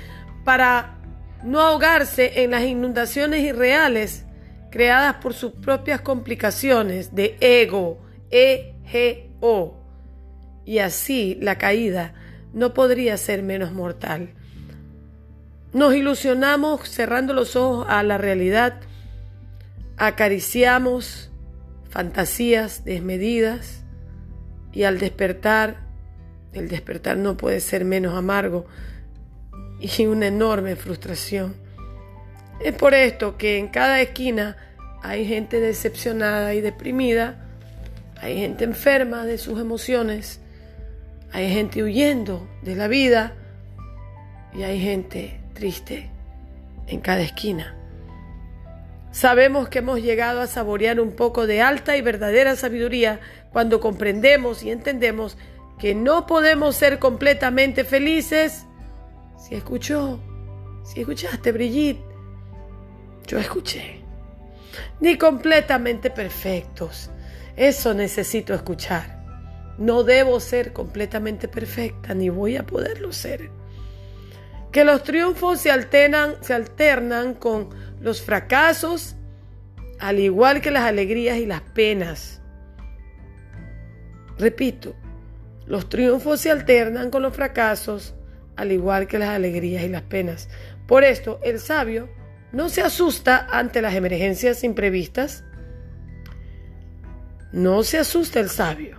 para 0.44 0.98
no 1.44 1.62
ahogarse 1.62 2.44
en 2.44 2.52
las 2.52 2.64
inundaciones 2.64 3.42
irreales 3.44 4.26
creadas 4.72 5.16
por 5.16 5.34
sus 5.34 5.54
propias 5.54 6.02
complicaciones 6.02 7.14
de 7.14 7.38
ego, 7.40 8.02
E-G-O. 8.32 9.78
Y 10.66 10.80
así 10.80 11.38
la 11.42 11.58
caída 11.58 12.14
no 12.54 12.74
podría 12.74 13.18
ser 13.18 13.44
menos 13.44 13.72
mortal. 13.72 14.30
Nos 15.74 15.94
ilusionamos 15.94 16.90
cerrando 16.90 17.34
los 17.34 17.56
ojos 17.56 17.86
a 17.90 18.02
la 18.04 18.18
realidad, 18.18 18.82
acariciamos 19.98 21.30
fantasías 21.90 22.84
desmedidas 22.86 23.84
y 24.72 24.84
al 24.84 25.00
despertar, 25.00 25.78
el 26.54 26.70
despertar 26.70 27.18
no 27.18 27.38
puede 27.38 27.60
ser 27.60 27.86
menos 27.86 28.16
amargo 28.16 28.66
y 29.80 30.06
una 30.06 30.28
enorme 30.28 30.76
frustración. 30.76 31.56
Es 32.60 32.74
por 32.74 32.94
esto 32.94 33.38
que 33.38 33.58
en 33.58 33.68
cada 33.68 34.02
esquina 34.02 34.58
hay 35.02 35.26
gente 35.26 35.60
decepcionada 35.60 36.54
y 36.54 36.62
deprimida, 36.62 37.46
hay 38.22 38.38
gente 38.38 38.66
enferma 38.66 39.26
de 39.26 39.38
sus 39.38 39.60
emociones, 39.60 40.42
hay 41.32 41.52
gente 41.54 41.84
huyendo 41.84 42.48
de 42.62 42.76
la 42.76 42.88
vida 42.88 43.34
y 44.54 44.64
hay 44.64 44.80
gente 44.82 45.40
triste 45.54 46.10
en 46.88 47.02
cada 47.02 47.22
esquina. 47.22 47.76
Sabemos 49.12 49.70
que 49.70 49.80
hemos 49.80 50.02
llegado 50.02 50.42
a 50.42 50.48
saborear 50.48 51.00
un 51.00 51.12
poco 51.12 51.48
de 51.48 51.62
alta 51.62 51.98
y 51.98 52.02
verdadera 52.02 52.56
sabiduría 52.56 53.20
cuando 53.52 53.80
comprendemos 53.80 54.64
y 54.64 54.72
entendemos 54.72 55.38
que 55.80 55.96
no 55.96 56.28
podemos 56.28 56.76
ser 56.76 57.00
completamente 57.00 57.84
felices. 57.84 58.66
Si 59.38 59.56
escuchó, 59.56 60.20
si 60.84 61.02
escuchaste, 61.02 61.52
Brigitte, 61.52 62.04
yo 63.28 63.40
escuché. 63.40 64.02
Ni 65.00 65.18
completamente 65.18 66.10
perfectos. 66.10 67.10
Eso 67.56 67.94
necesito 67.94 68.54
escuchar. 68.54 69.19
No 69.80 70.04
debo 70.04 70.42
ser 70.42 70.74
completamente 70.74 71.48
perfecta, 71.48 72.14
ni 72.14 72.28
voy 72.28 72.58
a 72.58 72.66
poderlo 72.66 73.14
ser. 73.14 73.50
Que 74.74 74.84
los 74.84 75.04
triunfos 75.06 75.62
se 75.62 75.72
alternan, 75.72 76.36
se 76.42 76.54
alternan 76.54 77.34
con 77.34 77.70
los 78.02 78.22
fracasos, 78.22 79.16
al 79.98 80.20
igual 80.20 80.60
que 80.60 80.70
las 80.70 80.84
alegrías 80.84 81.38
y 81.38 81.46
las 81.46 81.62
penas. 81.62 82.42
Repito, 84.38 84.96
los 85.66 85.88
triunfos 85.88 86.42
se 86.42 86.52
alternan 86.52 87.10
con 87.10 87.22
los 87.22 87.34
fracasos, 87.34 88.16
al 88.58 88.74
igual 88.74 89.08
que 89.08 89.18
las 89.18 89.30
alegrías 89.30 89.84
y 89.84 89.88
las 89.88 90.02
penas. 90.02 90.50
Por 90.88 91.06
esto, 91.06 91.40
el 91.42 91.58
sabio 91.58 92.10
no 92.52 92.68
se 92.68 92.82
asusta 92.82 93.48
ante 93.50 93.82
las 93.82 93.96
emergencias 93.96 94.66
imprevistas. 94.66 95.46
No 97.54 97.84
se 97.84 97.98
asusta 97.98 98.42
el 98.42 98.50
sabio 98.50 98.99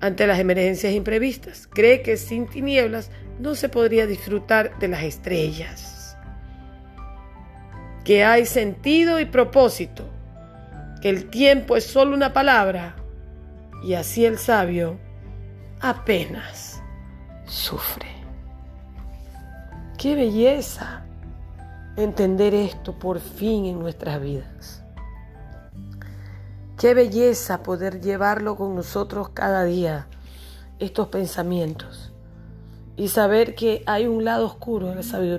ante 0.00 0.26
las 0.26 0.38
emergencias 0.38 0.92
imprevistas. 0.92 1.66
Cree 1.66 2.02
que 2.02 2.16
sin 2.16 2.46
tinieblas 2.46 3.10
no 3.38 3.54
se 3.54 3.68
podría 3.68 4.06
disfrutar 4.06 4.78
de 4.78 4.88
las 4.88 5.02
estrellas. 5.02 6.16
Que 8.04 8.24
hay 8.24 8.46
sentido 8.46 9.20
y 9.20 9.24
propósito. 9.24 10.08
Que 11.00 11.08
el 11.10 11.30
tiempo 11.30 11.76
es 11.76 11.84
solo 11.84 12.14
una 12.14 12.32
palabra. 12.32 12.96
Y 13.82 13.94
así 13.94 14.24
el 14.24 14.38
sabio 14.38 14.98
apenas 15.80 16.82
sufre. 17.44 18.08
Qué 19.96 20.14
belleza 20.14 21.04
entender 21.96 22.54
esto 22.54 22.98
por 22.98 23.20
fin 23.20 23.66
en 23.66 23.78
nuestras 23.80 24.20
vidas. 24.20 24.84
Qué 26.78 26.94
belleza 26.94 27.64
poder 27.64 28.00
llevarlo 28.00 28.54
con 28.54 28.76
nosotros 28.76 29.30
cada 29.30 29.64
día, 29.64 30.06
estos 30.78 31.08
pensamientos, 31.08 32.12
y 32.96 33.08
saber 33.08 33.56
que 33.56 33.82
hay 33.84 34.06
un 34.06 34.24
lado 34.24 34.46
oscuro 34.46 34.86
de 34.86 34.94
la 34.94 35.02
sabiduría, 35.02 35.38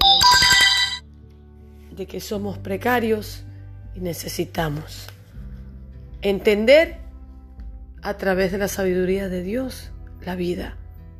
de 1.92 2.08
que 2.08 2.20
somos 2.20 2.58
precarios 2.58 3.46
y 3.96 4.02
necesitamos 4.02 5.08
entender 6.22 6.98
a 8.02 8.16
través 8.16 8.52
de 8.52 8.58
la 8.58 8.68
sabiduría 8.68 9.30
de 9.30 9.42
Dios 9.42 9.92
la 10.20 10.36
vida 10.36 10.76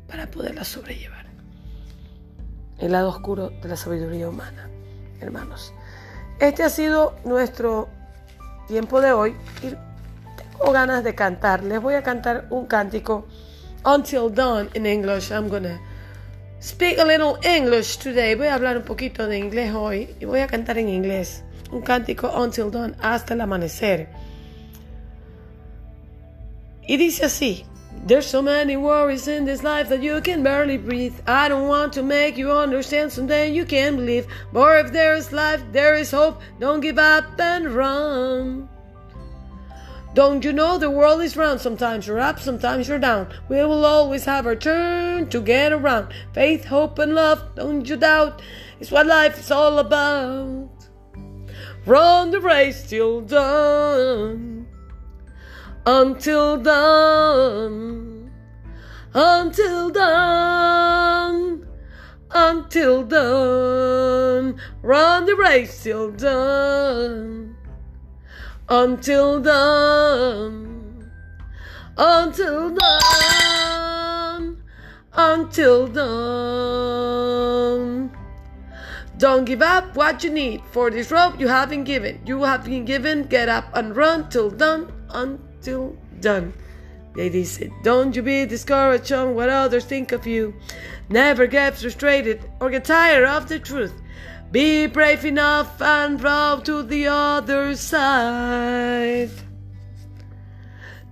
para 0.06 0.30
poderla 0.30 0.64
sobrellevar. 0.64 1.24
El 2.76 2.92
lado 2.92 3.08
oscuro 3.08 3.48
de 3.62 3.68
la 3.70 3.76
sabiduría 3.76 4.28
humana, 4.28 4.68
hermanos. 5.18 5.72
Este 6.40 6.62
ha 6.62 6.68
sido 6.68 7.16
nuestro 7.24 7.88
tiempo 8.68 9.00
de 9.00 9.12
hoy 9.12 9.34
o 10.60 10.72
ganas 10.72 11.02
de 11.04 11.14
cantar. 11.14 11.62
Les 11.64 11.80
voy 11.80 11.94
a 11.94 12.02
cantar 12.02 12.46
un 12.50 12.66
cántico. 12.66 13.26
Until 13.84 14.30
Dawn 14.30 14.68
in 14.74 14.84
English. 14.84 15.30
I'm 15.30 15.48
gonna 15.48 15.80
speak 16.60 16.98
a 16.98 17.04
little 17.04 17.38
English 17.42 17.96
today. 17.98 18.34
Voy 18.34 18.48
a 18.48 18.54
hablar 18.54 18.76
un 18.76 18.82
poquito 18.82 19.26
de 19.26 19.38
inglés 19.38 19.74
hoy 19.74 20.14
y 20.20 20.26
voy 20.26 20.40
a 20.40 20.46
cantar 20.46 20.78
en 20.78 20.88
inglés. 20.88 21.42
Un 21.72 21.82
cántico 21.82 22.28
Until 22.28 22.70
Dawn 22.70 22.94
hasta 23.00 23.34
el 23.34 23.40
amanecer. 23.40 24.08
Y 26.86 26.96
dice 26.96 27.24
así. 27.24 27.64
There's 28.06 28.26
so 28.26 28.40
many 28.40 28.76
worries 28.76 29.28
in 29.28 29.44
this 29.44 29.62
life 29.62 29.90
that 29.90 30.02
you 30.02 30.22
can 30.22 30.42
barely 30.42 30.78
breathe. 30.78 31.14
I 31.26 31.48
don't 31.48 31.68
want 31.68 31.92
to 31.94 32.02
make 32.02 32.38
you 32.38 32.50
understand 32.50 33.12
something 33.12 33.52
you 33.52 33.66
can't 33.66 33.96
believe. 33.96 34.26
But 34.52 34.86
if 34.86 34.92
there 34.92 35.14
is 35.14 35.32
life, 35.32 35.62
there 35.70 35.94
is 35.94 36.10
hope. 36.10 36.40
Don't 36.58 36.80
give 36.80 36.98
up 36.98 37.38
and 37.38 37.74
run. 37.74 38.69
Don't 40.12 40.44
you 40.44 40.52
know 40.52 40.76
the 40.76 40.90
world 40.90 41.22
is 41.22 41.36
round? 41.36 41.60
Sometimes 41.60 42.08
you're 42.08 42.18
up, 42.18 42.40
sometimes 42.40 42.88
you're 42.88 42.98
down. 42.98 43.28
We 43.48 43.56
will 43.58 43.84
always 43.84 44.24
have 44.24 44.44
our 44.44 44.56
turn 44.56 45.28
to 45.28 45.40
get 45.40 45.72
around. 45.72 46.12
Faith, 46.32 46.64
hope, 46.64 46.98
and 46.98 47.14
love, 47.14 47.54
don't 47.54 47.88
you 47.88 47.96
doubt, 47.96 48.42
is 48.80 48.90
what 48.90 49.06
life 49.06 49.38
is 49.38 49.52
all 49.52 49.78
about. 49.78 50.68
Run 51.86 52.32
the 52.32 52.40
race 52.40 52.88
till 52.88 53.20
dawn, 53.20 54.66
until 55.86 56.56
dawn, 56.56 58.32
until 59.14 59.90
dawn, 59.90 61.68
until 62.32 63.04
dawn. 63.04 64.60
Run 64.82 65.26
the 65.26 65.36
race 65.36 65.84
till 65.84 66.10
dawn 66.10 67.49
until 68.70 69.40
dawn, 69.40 71.10
until 71.96 72.70
dawn, 72.70 74.62
until 75.12 75.88
dawn. 75.88 77.10
Don't 79.18 79.44
give 79.44 79.60
up 79.60 79.96
what 79.96 80.22
you 80.22 80.30
need, 80.30 80.62
for 80.70 80.88
this 80.88 81.10
rope 81.10 81.40
you 81.40 81.48
haven't 81.48 81.82
given. 81.84 82.20
You 82.24 82.44
have 82.44 82.64
been 82.64 82.84
given, 82.84 83.24
get 83.24 83.48
up 83.48 83.64
and 83.74 83.96
run 83.96 84.30
till 84.30 84.50
done, 84.50 84.92
until 85.10 85.96
done. 86.20 86.54
Lady 87.16 87.44
said, 87.44 87.72
Don't 87.82 88.14
you 88.14 88.22
be 88.22 88.46
discouraged 88.46 89.10
on 89.10 89.34
what 89.34 89.48
others 89.48 89.84
think 89.84 90.12
of 90.12 90.28
you. 90.28 90.54
Never 91.08 91.48
get 91.48 91.76
frustrated 91.76 92.48
or 92.60 92.70
get 92.70 92.84
tired 92.84 93.24
of 93.24 93.48
the 93.48 93.58
truth. 93.58 93.99
Be 94.52 94.86
brave 94.88 95.24
enough 95.24 95.80
and 95.80 96.20
row 96.20 96.60
to 96.64 96.82
the 96.82 97.06
other 97.06 97.76
side. 97.76 99.30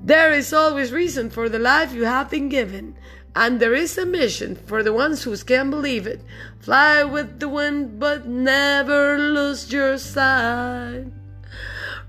There 0.03 0.33
is 0.33 0.53
always 0.53 0.93
reason 0.93 1.31
for 1.31 1.49
the 1.49 1.61
life 1.61 1.93
you 1.93 2.05
have 2.05 2.31
been 2.31 2.49
given, 2.49 2.97
and 3.37 3.61
there 3.61 3.75
is 3.75 3.97
a 3.97 4.05
mission 4.05 4.57
for 4.57 4.83
the 4.83 4.93
ones 4.93 5.23
who 5.23 5.37
can 5.37 5.71
believe 5.71 6.07
it. 6.07 6.21
Fly 6.59 7.05
with 7.05 7.39
the 7.39 7.49
wind, 7.49 8.01
but 8.01 8.27
never 8.27 9.17
lose 9.19 9.73
your 9.73 9.99
sight. 9.99 11.07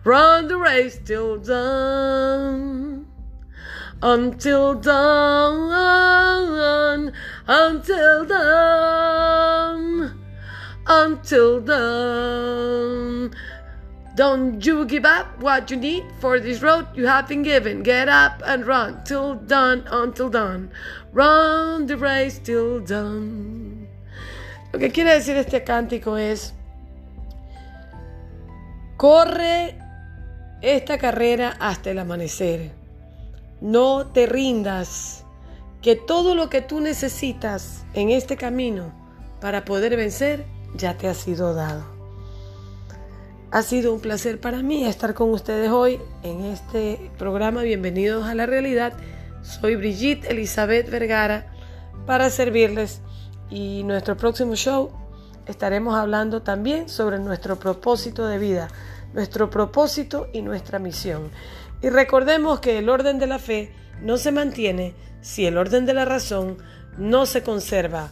Run 0.03 0.47
the 0.47 0.57
race 0.57 0.99
till 1.05 1.37
dawn. 1.37 3.05
Until 4.01 4.73
dawn, 4.75 5.73
until 7.47 8.25
dawn, 8.25 10.18
until 10.89 11.61
dawn. 11.61 13.31
Don't 14.15 14.59
you 14.65 14.85
give 14.85 15.05
up 15.05 15.39
what 15.39 15.71
you 15.71 15.77
need 15.77 16.03
for 16.19 16.39
this 16.39 16.61
road 16.61 16.87
you 16.95 17.07
have 17.07 17.27
been 17.29 17.43
given. 17.43 17.83
Get 17.83 18.09
up 18.09 18.41
and 18.45 18.65
run 18.65 19.01
till 19.05 19.35
dawn, 19.35 19.83
until 19.89 20.29
dawn. 20.29 20.71
Run 21.13 21.85
the 21.85 21.95
race 21.95 22.39
till 22.39 22.81
dawn. 22.81 23.87
Lo 24.73 24.79
que 24.79 24.89
quiere 24.91 25.13
decir 25.13 25.37
este 25.37 25.63
cántico 25.63 26.17
es, 26.17 26.53
corre 28.97 29.75
esta 30.61 30.97
carrera 30.97 31.55
hasta 31.59 31.91
el 31.91 31.99
amanecer. 31.99 32.71
No 33.61 34.07
te 34.07 34.25
rindas, 34.25 35.23
que 35.81 35.95
todo 35.95 36.35
lo 36.35 36.49
que 36.49 36.61
tú 36.61 36.81
necesitas 36.81 37.85
en 37.93 38.09
este 38.09 38.37
camino 38.37 38.91
para 39.39 39.63
poder 39.65 39.95
vencer 39.95 40.45
ya 40.75 40.97
te 40.97 41.07
ha 41.07 41.13
sido 41.13 41.53
dado. 41.53 41.83
Ha 43.51 43.63
sido 43.63 43.93
un 43.93 43.99
placer 43.99 44.39
para 44.39 44.61
mí 44.61 44.85
estar 44.85 45.13
con 45.13 45.31
ustedes 45.31 45.71
hoy 45.71 45.99
en 46.21 46.45
este 46.45 47.11
programa 47.17 47.63
Bienvenidos 47.63 48.25
a 48.25 48.35
la 48.35 48.45
Realidad. 48.45 48.93
Soy 49.41 49.75
Brigitte 49.75 50.29
Elizabeth 50.29 50.89
Vergara 50.89 51.51
para 52.05 52.29
servirles 52.29 53.01
y 53.49 53.83
nuestro 53.83 54.15
próximo 54.17 54.55
show 54.55 54.91
estaremos 55.47 55.95
hablando 55.95 56.43
también 56.43 56.89
sobre 56.89 57.17
nuestro 57.17 57.57
propósito 57.57 58.27
de 58.27 58.37
vida, 58.37 58.67
nuestro 59.13 59.49
propósito 59.49 60.27
y 60.31 60.43
nuestra 60.43 60.77
misión. 60.77 61.31
Y 61.81 61.89
recordemos 61.89 62.59
que 62.59 62.77
el 62.77 62.87
orden 62.87 63.17
de 63.17 63.27
la 63.27 63.39
fe 63.39 63.73
no 64.01 64.17
se 64.17 64.31
mantiene 64.31 64.93
si 65.21 65.47
el 65.47 65.57
orden 65.57 65.87
de 65.87 65.93
la 65.95 66.05
razón 66.05 66.57
no 66.99 67.25
se 67.25 67.41
conserva. 67.41 68.09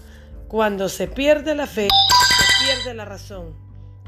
Cuando 0.47 0.89
se 0.89 1.07
pierde 1.07 1.53
la 1.53 1.67
fe, 1.67 1.89
pierde 2.67 2.93
la 2.93 3.05
razón. 3.05 3.55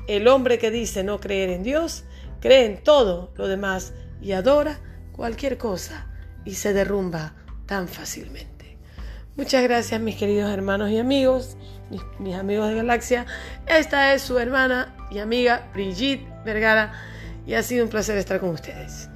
El 0.08 0.28
hombre 0.28 0.60
que 0.60 0.72
dice 0.72 1.04
no 1.04 1.20
creer 1.20 1.50
en 1.50 1.64
Dios, 1.64 2.04
cree 2.42 2.66
en 2.66 2.84
todo 2.84 3.32
lo 3.36 3.48
demás 3.48 3.94
y 4.22 4.32
adora 4.34 4.80
cualquier 5.12 5.58
cosa 5.58 6.08
y 6.46 6.56
se 6.56 6.74
derrumba 6.74 7.36
tan 7.66 7.88
fácilmente. 7.88 8.78
Muchas 9.36 9.64
gracias 9.64 10.02
mis 10.02 10.18
queridos 10.18 10.52
hermanos 10.52 10.90
y 10.90 10.98
amigos, 10.98 11.56
mis, 12.20 12.36
amigos 12.36 12.70
de 12.70 12.76
Galaxia. 12.76 13.26
Esta 13.68 14.14
es 14.14 14.22
su 14.22 14.38
hermana 14.38 14.96
y 15.12 15.20
amiga 15.20 15.70
Brigitte 15.74 16.28
Vergara 16.44 16.94
y 17.46 17.54
ha 17.54 17.64
sido 17.64 17.86
un 17.86 17.90
placer 17.90 18.18
estar 18.18 18.40
con 18.40 18.50
ustedes. 18.50 19.10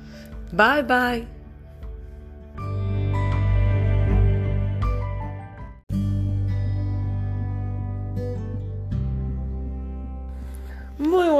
Bye 0.51 0.83
bye. 0.83 1.32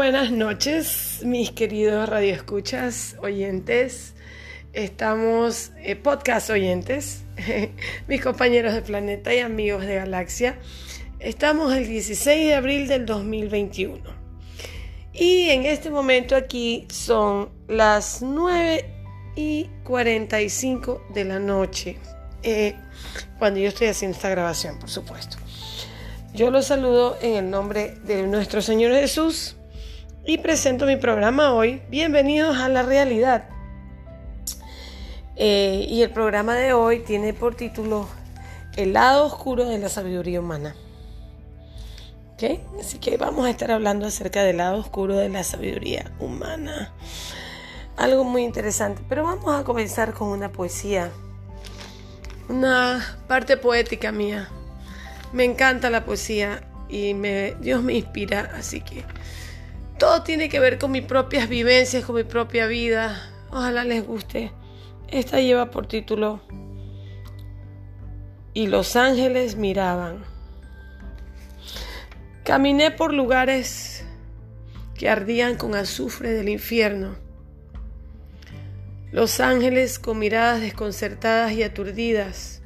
Buenas 0.04 0.32
noches, 0.32 1.22
mis 1.24 1.52
queridos 1.52 2.10
radioescuchas, 2.10 3.16
oyentes. 3.22 4.16
Estamos, 4.74 5.72
eh, 5.78 5.96
podcast 5.96 6.50
oyentes, 6.50 7.24
mis 8.10 8.22
compañeros 8.22 8.74
de 8.74 8.82
planeta 8.82 9.34
y 9.34 9.39
amigos 9.39 9.86
de 9.86 9.96
galaxia. 9.96 10.60
Estamos 11.20 11.74
el 11.74 11.88
16 11.88 12.48
de 12.48 12.54
abril 12.54 12.89
del 12.89 13.06
2021. 13.06 14.04
Y 15.13 15.48
en 15.52 15.66
este 15.66 15.89
momento 15.89 16.36
aquí 16.36 16.86
son 16.89 17.48
las 17.70 18.22
9 18.22 18.84
y 19.38 19.70
45 19.86 21.02
de 21.13 21.24
la 21.24 21.39
noche, 21.39 21.98
eh, 22.42 22.76
cuando 23.39 23.62
yo 23.62 23.70
estoy 23.70 23.88
haciendo 23.88 24.18
esta 24.18 24.28
grabación, 24.28 24.80
por 24.80 24.89
supuesto. 24.89 25.38
Yo 26.34 26.52
los 26.52 26.66
saludo 26.66 27.18
en 27.22 27.36
el 27.38 27.50
nombre 27.50 27.96
de 28.04 28.28
nuestro 28.28 28.62
Señor 28.62 28.92
Jesús 28.92 29.56
y 30.25 30.38
presento 30.38 30.86
mi 30.86 30.95
programa 30.95 31.53
hoy. 31.53 31.81
Bienvenidos 31.89 32.57
a 32.57 32.69
la 32.69 32.83
realidad. 32.83 33.49
Eh, 35.36 35.86
y 35.89 36.01
el 36.01 36.12
programa 36.12 36.55
de 36.55 36.73
hoy 36.73 36.99
tiene 36.99 37.33
por 37.33 37.55
título 37.55 38.07
El 38.77 38.93
lado 38.93 39.25
oscuro 39.25 39.65
de 39.65 39.79
la 39.79 39.89
sabiduría 39.89 40.39
humana. 40.39 40.75
¿Okay? 42.33 42.63
Así 42.79 42.99
que 42.99 43.17
vamos 43.17 43.45
a 43.45 43.49
estar 43.49 43.71
hablando 43.71 44.05
acerca 44.05 44.43
del 44.43 44.57
lado 44.57 44.79
oscuro 44.79 45.17
de 45.17 45.27
la 45.27 45.43
sabiduría 45.43 46.12
humana. 46.19 46.93
Algo 47.97 48.23
muy 48.23 48.43
interesante. 48.43 49.01
Pero 49.09 49.25
vamos 49.25 49.53
a 49.53 49.65
comenzar 49.65 50.13
con 50.13 50.29
una 50.29 50.53
poesía. 50.53 51.12
Una 52.47 53.17
parte 53.27 53.57
poética 53.57 54.13
mía. 54.13 54.47
Me 55.33 55.43
encanta 55.43 55.89
la 55.89 56.05
poesía 56.05 56.63
y 56.88 57.13
Dios 57.59 57.83
me 57.83 57.93
inspira, 57.93 58.51
así 58.55 58.81
que 58.81 59.03
todo 60.04 60.22
tiene 60.22 60.50
que 60.50 60.60
ver 60.60 60.80
con 60.80 60.92
mis 60.92 61.06
propias 61.06 61.48
vivencias, 61.48 62.04
con 62.04 62.18
mi 62.18 62.26
propia 62.26 62.68
vida. 62.68 63.32
Ojalá 63.52 63.86
les 63.86 64.06
guste. 64.06 64.52
Esta 65.08 65.39
lleva 65.39 65.72
por 65.72 65.88
título 65.88 66.42
Y 68.54 68.68
los 68.68 68.98
ángeles 68.98 69.56
miraban. 69.56 70.26
Caminé 72.44 72.92
por 72.92 73.13
lugares 73.13 74.04
que 74.94 75.08
ardían 75.08 75.56
con 75.56 75.74
azufre 75.74 76.32
del 76.32 76.50
infierno. 76.50 77.16
Los 79.10 79.39
ángeles 79.39 80.00
con 80.00 80.20
miradas 80.20 80.60
desconcertadas 80.60 81.54
y 81.54 81.63
aturdidas 81.63 82.62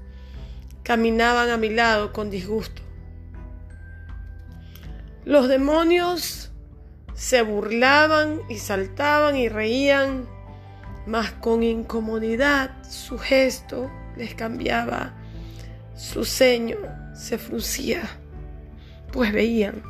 caminaban 0.81 1.51
a 1.51 1.57
mi 1.57 1.69
lado 1.69 2.13
con 2.13 2.31
disgusto. 2.31 2.81
Los 5.23 5.47
demonios 5.47 6.46
se 7.17 7.41
burlaban 7.41 8.41
y 8.47 8.59
saltaban 8.59 9.35
y 9.35 9.49
reían, 9.49 10.27
mas 11.07 11.31
con 11.31 11.63
incomodidad 11.63 12.71
su 12.87 13.17
gesto 13.17 13.89
les 14.15 14.35
cambiaba, 14.35 15.15
su 15.95 16.25
ceño 16.25 16.77
se 17.15 17.39
fruncía, 17.39 18.03
pues 19.11 19.33
veían 19.33 19.81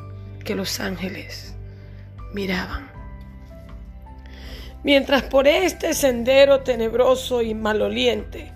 que 0.46 0.56
los 0.56 0.80
ángeles 0.80 1.54
miraban. 2.34 2.90
Mientras 4.86 5.24
por 5.24 5.50
este 5.50 5.94
sendero 5.94 6.62
tenebroso 6.62 7.42
y 7.42 7.54
maloliente, 7.54 8.54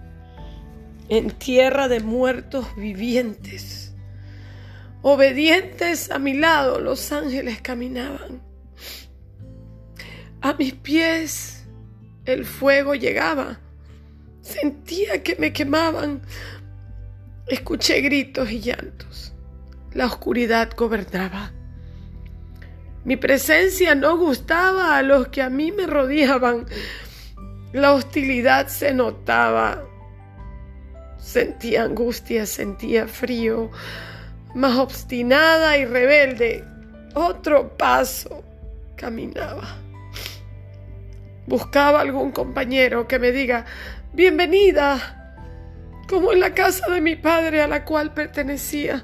en 1.10 1.32
tierra 1.32 1.90
de 1.90 2.00
muertos 2.00 2.74
vivientes. 2.78 3.94
Obedientes 5.02 6.10
a 6.10 6.20
mi 6.20 6.36
lado 6.36 6.80
los 6.80 7.12
ángeles 7.12 7.62
caminaban. 7.62 8.51
A 10.42 10.54
mis 10.54 10.74
pies 10.74 11.66
el 12.26 12.46
fuego 12.46 12.96
llegaba. 12.96 13.60
Sentía 14.42 15.24
que 15.24 15.36
me 15.38 15.54
quemaban. 15.54 16.22
Escuché 17.48 18.02
gritos 18.02 18.52
y 18.52 18.60
llantos. 18.60 19.34
La 19.94 20.06
oscuridad 20.06 20.72
gobernaba. 20.76 21.52
Mi 23.04 23.18
presencia 23.18 23.96
no 23.96 24.18
gustaba 24.18 24.98
a 24.98 25.02
los 25.02 25.28
que 25.30 25.42
a 25.42 25.50
mí 25.50 25.72
me 25.72 25.88
rodeaban. 25.88 26.66
La 27.74 27.94
hostilidad 27.94 28.68
se 28.68 28.94
notaba 28.94 29.86
Sentía 31.22 31.84
angustia, 31.84 32.48
sentía 32.48 33.08
frío, 33.08 33.70
más 34.56 34.78
obstinada 34.78 35.78
y 35.78 35.86
rebelde. 35.86 36.66
Otro 37.14 37.78
paso 37.78 38.44
caminaba. 38.98 39.81
Buscaba 41.48 42.02
algún 42.02 42.32
compañero 42.32 43.08
que 43.08 43.20
me 43.20 43.32
diga, 43.32 43.66
bienvenida, 44.14 45.34
como 46.08 46.32
en 46.32 46.40
la 46.40 46.54
casa 46.54 46.90
de 46.92 47.02
mi 47.02 47.16
padre 47.16 47.62
a 47.62 47.68
la 47.68 47.84
cual 47.86 48.14
pertenecía. 48.14 49.04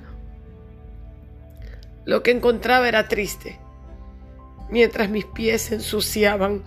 Lo 2.05 2.23
que 2.23 2.31
encontraba 2.31 2.87
era 2.87 3.07
triste, 3.07 3.59
mientras 4.69 5.09
mis 5.09 5.25
pies 5.25 5.63
se 5.63 5.75
ensuciaban. 5.75 6.63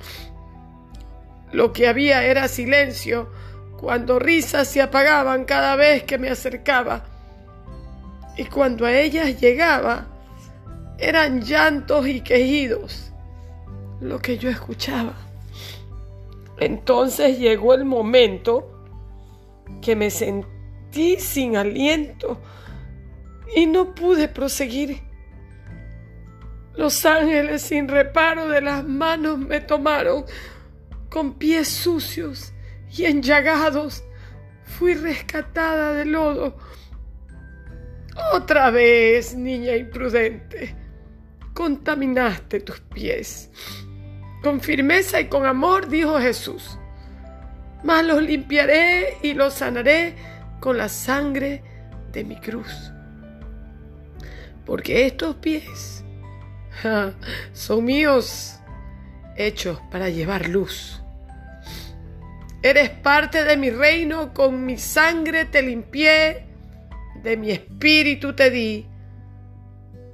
Lo 1.53 1.73
que 1.73 1.89
había 1.89 2.25
era 2.25 2.49
silencio, 2.49 3.31
cuando 3.79 4.19
risas 4.19 4.69
se 4.69 4.83
apagaban 4.83 5.45
cada 5.45 5.77
vez 5.77 6.03
que 6.05 6.19
me 6.19 6.29
acercaba 6.29 7.05
y 8.37 8.45
cuando 8.45 8.87
a 8.87 8.93
ellas 8.93 9.41
llegaba, 9.41 10.07
eran 10.99 11.43
llantos 11.43 12.07
y 12.07 12.21
quejidos 12.21 13.13
lo 14.01 14.19
que 14.19 14.39
yo 14.39 14.49
escuchaba. 14.49 15.30
Entonces 16.61 17.39
llegó 17.39 17.75
el 17.75 17.87
momento 17.87 18.71
que 19.81 19.97
me 19.97 20.11
sentí 20.11 21.19
sin 21.19 21.57
aliento 21.57 22.39
y 23.57 23.67
no 23.67 23.95
pude 23.95 24.29
proseguir. 24.29 25.01
Los 26.75 27.05
ángeles 27.05 27.63
sin 27.63 27.89
reparo 27.89 28.49
de 28.49 28.61
las 28.61 28.85
manos 28.85 29.39
me 29.39 29.61
tomaron 29.61 30.25
con 31.09 31.35
pies 31.35 31.69
sucios 31.69 32.53
y 32.95 33.07
enllagados. 33.07 34.05
Fui 34.65 34.95
rescatada 34.95 35.95
del 35.95 36.13
lodo. 36.13 36.57
Otra 38.35 38.71
vez, 38.71 39.35
niña 39.35 39.77
imprudente, 39.77 40.77
contaminaste 41.55 42.61
tus 42.61 42.81
pies. 42.81 43.51
Con 44.43 44.61
firmeza 44.61 45.21
y 45.21 45.27
con 45.27 45.45
amor 45.45 45.89
dijo 45.89 46.19
Jesús, 46.19 46.79
mas 47.85 48.05
los 48.05 48.23
limpiaré 48.23 49.19
y 49.23 49.35
los 49.35 49.55
sanaré 49.55 50.15
con 50.61 50.79
la 50.79 50.89
sangre 50.89 51.63
de 52.13 52.25
mi 52.25 52.37
cruz. 52.37 52.93
Porque 54.65 55.07
estos 55.07 55.37
pies 55.37 56.05
son 57.53 57.85
míos, 57.85 58.59
hechos 59.37 59.79
para 59.91 60.09
llevar 60.09 60.49
luz. 60.49 61.03
Eres 62.63 62.91
parte 62.91 63.45
de 63.45 63.57
mi 63.57 63.71
reino, 63.71 64.33
con 64.33 64.65
mi 64.65 64.77
sangre 64.77 65.47
te 65.47 65.63
limpié, 65.63 66.47
de 67.23 67.37
mi 67.37 67.51
espíritu 67.51 68.35
te 68.35 68.51
di. 68.51 68.87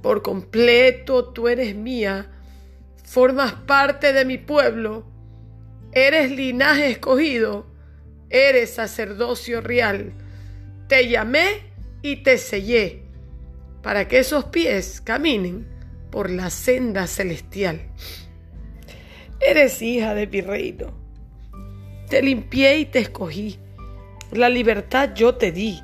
Por 0.01 0.21
completo 0.21 1.33
tú 1.33 1.47
eres 1.47 1.75
mía 1.75 2.36
formas 3.07 3.53
parte 3.53 4.11
de 4.11 4.25
mi 4.25 4.37
pueblo, 4.37 5.05
eres 5.93 6.29
linaje 6.29 6.89
escogido, 6.89 7.65
eres 8.29 8.73
sacerdocio 8.73 9.61
real. 9.61 10.11
Te 10.89 11.07
llamé 11.07 11.71
y 12.01 12.17
te 12.17 12.37
sellé 12.37 13.03
para 13.81 14.09
que 14.09 14.19
esos 14.19 14.45
pies 14.45 14.99
caminen 14.99 15.65
por 16.11 16.29
la 16.29 16.49
senda 16.49 17.07
celestial. 17.07 17.79
Eres 19.39 19.81
hija 19.81 20.13
de 20.13 20.27
mi 20.27 20.41
reino. 20.41 20.93
Te 22.09 22.21
limpié 22.21 22.79
y 22.79 22.85
te 22.85 22.99
escogí. 22.99 23.57
La 24.33 24.49
libertad 24.49 25.11
yo 25.15 25.35
te 25.35 25.53
di. 25.53 25.81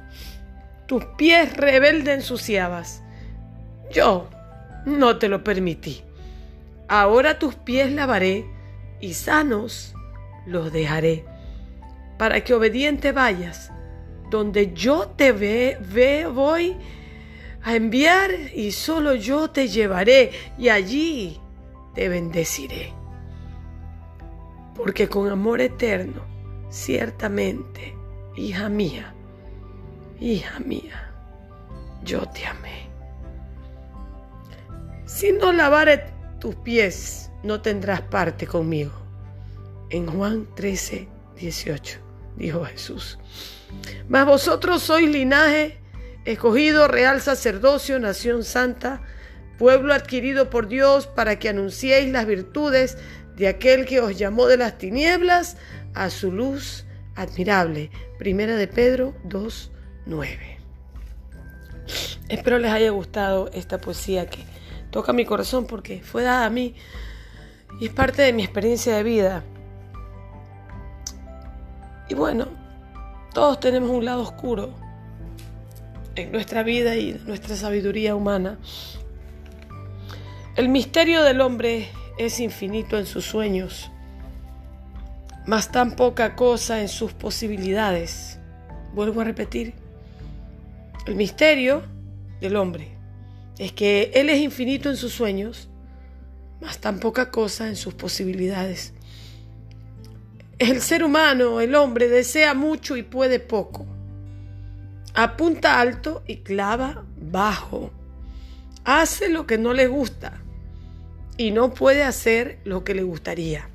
Tus 0.87 1.05
pies 1.17 1.55
rebelde 1.55 2.13
ensuciabas. 2.13 3.01
Yo 3.93 4.29
no 4.85 5.17
te 5.17 5.29
lo 5.29 5.41
permití. 5.41 6.03
Ahora 6.95 7.39
tus 7.39 7.55
pies 7.55 7.91
lavaré 7.91 8.45
y 8.99 9.15
sanos 9.15 9.95
los 10.45 10.71
dejaré, 10.71 11.25
para 12.19 12.43
que 12.43 12.53
obediente 12.53 13.11
vayas 13.11 13.71
donde 14.29 14.73
yo 14.75 15.07
te 15.07 15.31
ve, 15.31 15.79
ve, 15.81 16.27
voy 16.27 16.77
a 17.63 17.75
enviar 17.75 18.29
y 18.53 18.73
solo 18.73 19.15
yo 19.15 19.49
te 19.49 19.69
llevaré 19.69 20.33
y 20.59 20.69
allí 20.69 21.41
te 21.95 22.09
bendeciré. 22.09 22.93
Porque 24.75 25.09
con 25.09 25.31
amor 25.31 25.61
eterno, 25.61 26.21
ciertamente, 26.69 27.95
hija 28.35 28.69
mía, 28.69 29.15
hija 30.19 30.59
mía, 30.59 31.11
yo 32.03 32.27
te 32.27 32.45
amé. 32.45 32.87
Si 35.07 35.31
no 35.31 35.51
lavare 35.51 36.12
tus 36.43 36.55
pies 36.55 37.31
no 37.41 37.61
tendrás 37.61 38.01
parte 38.01 38.45
conmigo. 38.45 38.91
En 39.89 40.07
Juan 40.07 40.45
13, 40.55 41.07
18, 41.37 41.99
dijo 42.35 42.65
Jesús. 42.65 43.17
Mas 44.09 44.25
vosotros 44.25 44.83
sois 44.83 45.09
linaje, 45.09 45.77
escogido, 46.25 46.89
real 46.89 47.21
sacerdocio, 47.21 47.97
nación 47.97 48.43
santa, 48.43 49.01
pueblo 49.57 49.93
adquirido 49.93 50.49
por 50.49 50.67
Dios 50.67 51.07
para 51.07 51.39
que 51.39 51.47
anunciéis 51.47 52.11
las 52.11 52.25
virtudes 52.25 52.97
de 53.37 53.47
aquel 53.47 53.85
que 53.85 54.01
os 54.01 54.17
llamó 54.17 54.47
de 54.47 54.57
las 54.57 54.77
tinieblas 54.77 55.55
a 55.93 56.09
su 56.09 56.29
luz 56.29 56.85
admirable. 57.15 57.89
Primera 58.19 58.57
de 58.57 58.67
Pedro 58.67 59.15
2, 59.23 59.71
9. 60.07 60.59
Espero 62.27 62.59
les 62.59 62.71
haya 62.71 62.89
gustado 62.89 63.49
esta 63.53 63.77
poesía 63.77 64.29
que 64.29 64.52
toca 64.93 65.11
mi 65.11 65.25
corazón 65.25 65.65
porque 65.65 66.01
fue 66.03 66.21
dada 66.21 66.45
a 66.45 66.49
mí 66.51 66.75
y 67.79 67.87
es 67.87 67.91
parte 67.91 68.21
de 68.21 68.31
mi 68.31 68.43
experiencia 68.43 68.95
de 68.95 69.01
vida. 69.01 69.43
Y 72.07 72.13
bueno, 72.13 72.47
todos 73.33 73.59
tenemos 73.59 73.89
un 73.89 74.05
lado 74.05 74.21
oscuro 74.21 74.69
en 76.15 76.31
nuestra 76.31 76.61
vida 76.61 76.95
y 76.95 77.19
nuestra 77.25 77.55
sabiduría 77.55 78.15
humana. 78.15 78.59
El 80.55 80.69
misterio 80.69 81.23
del 81.23 81.41
hombre 81.41 81.89
es 82.19 82.39
infinito 82.39 82.99
en 82.99 83.07
sus 83.07 83.25
sueños, 83.25 83.89
mas 85.47 85.71
tan 85.71 85.95
poca 85.95 86.35
cosa 86.35 86.81
en 86.81 86.87
sus 86.87 87.13
posibilidades. 87.13 88.37
Vuelvo 88.93 89.21
a 89.21 89.23
repetir, 89.23 89.73
el 91.07 91.15
misterio 91.15 91.81
del 92.39 92.57
hombre 92.57 92.92
es 93.57 93.71
que 93.71 94.11
Él 94.13 94.29
es 94.29 94.41
infinito 94.41 94.89
en 94.89 94.97
sus 94.97 95.13
sueños, 95.13 95.69
mas 96.61 96.79
tan 96.79 96.99
poca 96.99 97.29
cosa 97.29 97.67
en 97.67 97.75
sus 97.75 97.93
posibilidades. 97.93 98.93
El 100.59 100.81
ser 100.81 101.03
humano, 101.03 101.61
el 101.61 101.75
hombre, 101.75 102.07
desea 102.07 102.53
mucho 102.53 102.95
y 102.95 103.03
puede 103.03 103.39
poco. 103.39 103.85
Apunta 105.13 105.79
alto 105.79 106.23
y 106.25 106.37
clava 106.37 107.03
bajo. 107.17 107.91
Hace 108.85 109.29
lo 109.29 109.45
que 109.45 109.57
no 109.57 109.73
le 109.73 109.87
gusta 109.87 110.41
y 111.37 111.51
no 111.51 111.73
puede 111.73 112.03
hacer 112.03 112.59
lo 112.63 112.83
que 112.83 112.95
le 112.95 113.03
gustaría. 113.03 113.69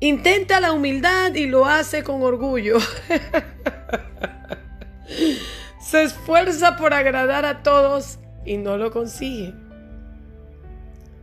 Intenta 0.00 0.60
la 0.60 0.72
humildad 0.72 1.34
y 1.34 1.46
lo 1.46 1.66
hace 1.66 2.04
con 2.04 2.22
orgullo. 2.22 2.78
Se 5.88 6.02
esfuerza 6.02 6.76
por 6.76 6.92
agradar 6.92 7.46
a 7.46 7.62
todos 7.62 8.18
y 8.44 8.58
no 8.58 8.76
lo 8.76 8.90
consigue. 8.90 9.54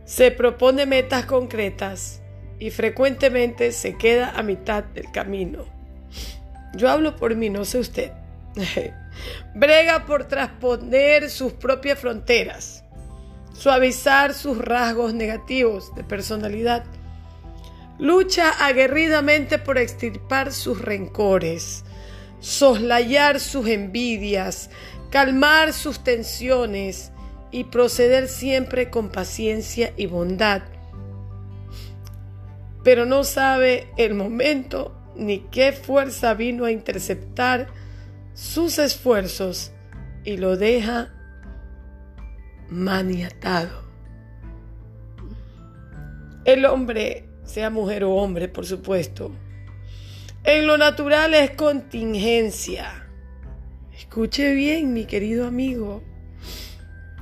Se 0.04 0.32
propone 0.32 0.86
metas 0.86 1.24
concretas 1.24 2.20
y 2.58 2.70
frecuentemente 2.70 3.70
se 3.70 3.96
queda 3.96 4.32
a 4.36 4.42
mitad 4.42 4.82
del 4.82 5.12
camino. 5.12 5.66
Yo 6.74 6.90
hablo 6.90 7.14
por 7.14 7.36
mí, 7.36 7.48
no 7.48 7.64
sé 7.64 7.78
usted. 7.78 8.10
Brega 9.54 10.04
por 10.04 10.24
transponer 10.24 11.30
sus 11.30 11.52
propias 11.52 12.00
fronteras, 12.00 12.82
suavizar 13.52 14.34
sus 14.34 14.58
rasgos 14.58 15.14
negativos 15.14 15.94
de 15.94 16.02
personalidad. 16.02 16.82
Lucha 18.00 18.50
aguerridamente 18.66 19.60
por 19.60 19.78
extirpar 19.78 20.52
sus 20.52 20.82
rencores, 20.82 21.84
soslayar 22.40 23.40
sus 23.40 23.66
envidias, 23.68 24.70
calmar 25.10 25.72
sus 25.72 26.02
tensiones 26.02 27.12
y 27.50 27.64
proceder 27.64 28.28
siempre 28.28 28.90
con 28.90 29.08
paciencia 29.08 29.92
y 29.96 30.06
bondad. 30.06 30.62
Pero 32.82 33.06
no 33.06 33.24
sabe 33.24 33.88
el 33.96 34.14
momento 34.14 34.94
ni 35.16 35.40
qué 35.50 35.72
fuerza 35.72 36.34
vino 36.34 36.64
a 36.64 36.70
interceptar 36.70 37.68
sus 38.34 38.78
esfuerzos 38.78 39.72
y 40.24 40.36
lo 40.36 40.56
deja 40.56 41.12
maniatado. 42.68 43.86
El 46.44 46.64
hombre, 46.64 47.28
sea 47.44 47.70
mujer 47.70 48.04
o 48.04 48.14
hombre, 48.14 48.48
por 48.48 48.66
supuesto, 48.66 49.32
en 50.46 50.66
lo 50.68 50.78
natural 50.78 51.34
es 51.34 51.50
contingencia. 51.50 53.04
Escuche 53.92 54.54
bien, 54.54 54.92
mi 54.92 55.04
querido 55.04 55.46
amigo, 55.46 56.04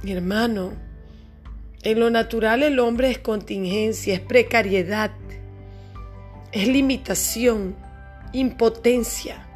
mi 0.03 0.13
hermano. 0.13 0.75
En 1.83 2.01
lo 2.01 2.11
natural 2.11 2.63
el 2.63 2.79
hombre 2.79 3.11
es 3.11 3.19
contingencia, 3.19 4.15
es 4.15 4.21
precariedad, 4.21 5.11
es 6.53 6.69
limitación, 6.69 7.75
impotencia. 8.33 9.47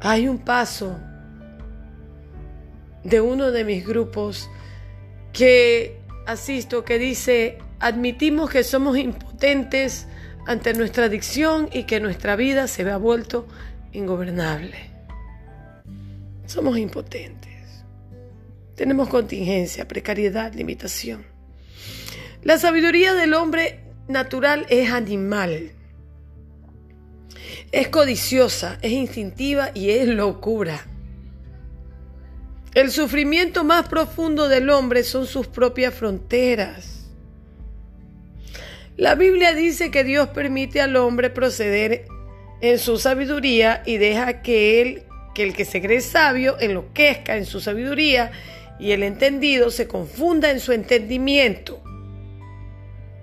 Hay 0.00 0.26
un 0.26 0.38
paso 0.38 0.98
de 3.04 3.20
uno 3.20 3.52
de 3.52 3.64
mis 3.64 3.86
grupos 3.86 4.50
que 5.32 6.00
asisto 6.26 6.84
que 6.84 6.98
dice, 6.98 7.58
admitimos 7.78 8.50
que 8.50 8.64
somos 8.64 8.98
impotentes 8.98 10.08
ante 10.48 10.72
nuestra 10.72 11.04
adicción 11.04 11.68
y 11.74 11.84
que 11.84 12.00
nuestra 12.00 12.34
vida 12.34 12.68
se 12.68 12.82
vea 12.82 12.96
vuelto 12.96 13.46
ingobernable. 13.92 14.90
Somos 16.46 16.78
impotentes. 16.78 17.84
tenemos 18.74 19.08
contingencia, 19.08 19.86
precariedad, 19.86 20.54
limitación. 20.54 21.26
La 22.42 22.58
sabiduría 22.58 23.12
del 23.12 23.34
hombre 23.34 23.80
natural 24.08 24.64
es 24.70 24.90
animal. 24.90 25.72
Es 27.70 27.88
codiciosa, 27.88 28.78
es 28.80 28.92
instintiva 28.92 29.70
y 29.74 29.90
es 29.90 30.08
locura. 30.08 30.86
El 32.72 32.90
sufrimiento 32.90 33.64
más 33.64 33.86
profundo 33.86 34.48
del 34.48 34.70
hombre 34.70 35.02
son 35.02 35.26
sus 35.26 35.46
propias 35.46 35.92
fronteras. 35.92 36.97
La 38.98 39.14
Biblia 39.14 39.54
dice 39.54 39.92
que 39.92 40.02
Dios 40.02 40.26
permite 40.30 40.80
al 40.80 40.96
hombre 40.96 41.30
proceder 41.30 42.06
en 42.60 42.80
su 42.80 42.98
sabiduría 42.98 43.80
y 43.86 43.96
deja 43.96 44.42
que 44.42 44.82
él, 44.82 45.04
que 45.36 45.44
el 45.44 45.54
que 45.54 45.64
se 45.64 45.80
cree 45.80 46.00
sabio, 46.00 46.56
enloquezca 46.58 47.36
en 47.36 47.46
su 47.46 47.60
sabiduría 47.60 48.32
y 48.80 48.90
el 48.90 49.04
entendido 49.04 49.70
se 49.70 49.86
confunda 49.86 50.50
en 50.50 50.58
su 50.58 50.72
entendimiento. 50.72 51.80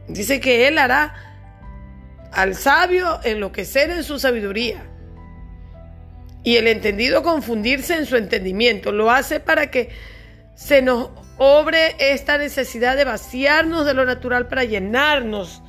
Dice 0.07 0.39
que 0.39 0.69
Él 0.69 0.77
hará 0.77 1.13
al 2.31 2.55
sabio 2.55 3.19
enloquecer 3.25 3.89
en 3.91 4.03
su 4.05 4.17
sabiduría 4.17 4.85
y 6.41 6.55
el 6.55 6.67
entendido 6.67 7.21
confundirse 7.21 7.97
en 7.97 8.05
su 8.05 8.15
entendimiento. 8.15 8.93
Lo 8.93 9.11
hace 9.11 9.41
para 9.41 9.71
que 9.71 9.89
se 10.55 10.81
nos 10.81 11.09
obre 11.37 11.95
esta 11.99 12.37
necesidad 12.37 12.95
de 12.95 13.03
vaciarnos 13.03 13.85
de 13.85 13.93
lo 13.93 14.05
natural 14.05 14.47
para 14.47 14.63
llenarnos, 14.63 15.61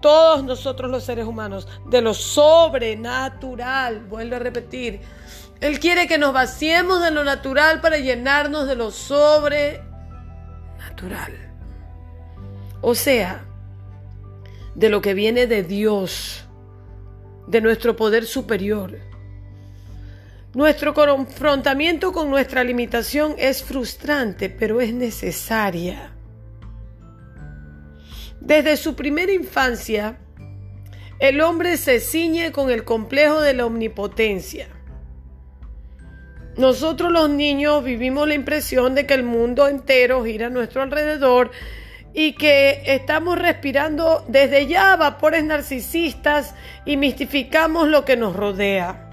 todos 0.00 0.44
nosotros 0.44 0.90
los 0.90 1.04
seres 1.04 1.26
humanos, 1.26 1.68
de 1.88 2.00
lo 2.00 2.14
sobrenatural. 2.14 4.00
Vuelvo 4.06 4.36
a 4.36 4.38
repetir, 4.38 5.00
él 5.60 5.78
quiere 5.78 6.06
que 6.06 6.18
nos 6.18 6.32
vaciemos 6.32 7.02
de 7.02 7.10
lo 7.10 7.24
natural 7.24 7.80
para 7.80 7.98
llenarnos 7.98 8.66
de 8.66 8.76
lo 8.76 8.90
sobrenatural. 8.90 9.90
O 12.80 12.94
sea, 12.94 13.44
de 14.74 14.88
lo 14.88 15.02
que 15.02 15.14
viene 15.14 15.46
de 15.46 15.62
Dios, 15.62 16.44
de 17.46 17.60
nuestro 17.60 17.96
poder 17.96 18.24
superior. 18.26 18.98
Nuestro 20.54 20.94
confrontamiento 20.94 22.12
con 22.12 22.30
nuestra 22.30 22.64
limitación 22.64 23.34
es 23.38 23.62
frustrante, 23.62 24.48
pero 24.48 24.80
es 24.80 24.92
necesaria. 24.92 26.12
Desde 28.40 28.76
su 28.76 28.94
primera 28.96 29.32
infancia, 29.32 30.18
el 31.18 31.40
hombre 31.40 31.76
se 31.76 32.00
ciñe 32.00 32.52
con 32.52 32.70
el 32.70 32.84
complejo 32.84 33.40
de 33.40 33.54
la 33.54 33.66
omnipotencia 33.66 34.68
nosotros 36.60 37.10
los 37.10 37.30
niños 37.30 37.82
vivimos 37.82 38.28
la 38.28 38.34
impresión 38.34 38.94
de 38.94 39.06
que 39.06 39.14
el 39.14 39.22
mundo 39.22 39.66
entero 39.66 40.24
gira 40.24 40.48
a 40.48 40.50
nuestro 40.50 40.82
alrededor 40.82 41.50
y 42.12 42.34
que 42.34 42.82
estamos 42.84 43.38
respirando 43.38 44.24
desde 44.28 44.66
ya 44.66 44.94
vapores 44.96 45.42
narcisistas 45.42 46.54
y 46.84 46.96
mistificamos 46.96 47.88
lo 47.88 48.04
que 48.04 48.16
nos 48.16 48.36
rodea. 48.36 49.10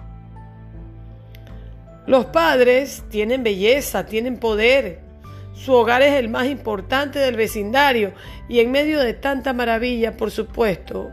Los 2.05 2.25
padres 2.25 3.03
tienen 3.09 3.43
belleza, 3.43 4.05
tienen 4.05 4.37
poder. 4.37 5.06
Su 5.57 5.73
hogar 5.73 6.03
es 6.03 6.13
el 6.13 6.29
más 6.29 6.45
importante 6.45 7.17
del 7.17 7.35
vecindario 7.35 8.13
y 8.47 8.59
en 8.59 8.71
medio 8.71 8.99
de 8.99 9.13
tanta 9.13 9.53
maravilla, 9.53 10.15
por 10.15 10.29
supuesto, 10.29 11.11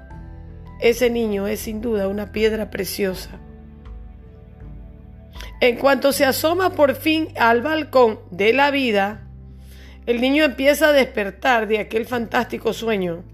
ese 0.81 1.09
niño 1.09 1.47
es 1.47 1.61
sin 1.61 1.81
duda 1.81 2.09
una 2.09 2.31
piedra 2.31 2.71
preciosa. 2.71 3.41
En 5.61 5.77
cuanto 5.77 6.13
se 6.13 6.27
asoma 6.27 6.71
por 6.71 6.95
fin 6.95 7.29
al 7.37 7.63
balcón 7.63 8.21
de 8.31 8.53
la 8.53 8.71
vida, 8.71 9.27
el 10.05 10.21
niño 10.21 10.45
empieza 10.45 10.89
a 10.89 10.93
despertar 10.93 11.67
de 11.67 11.79
aquel 11.79 12.05
fantástico 12.05 12.75
sueño 12.75 13.25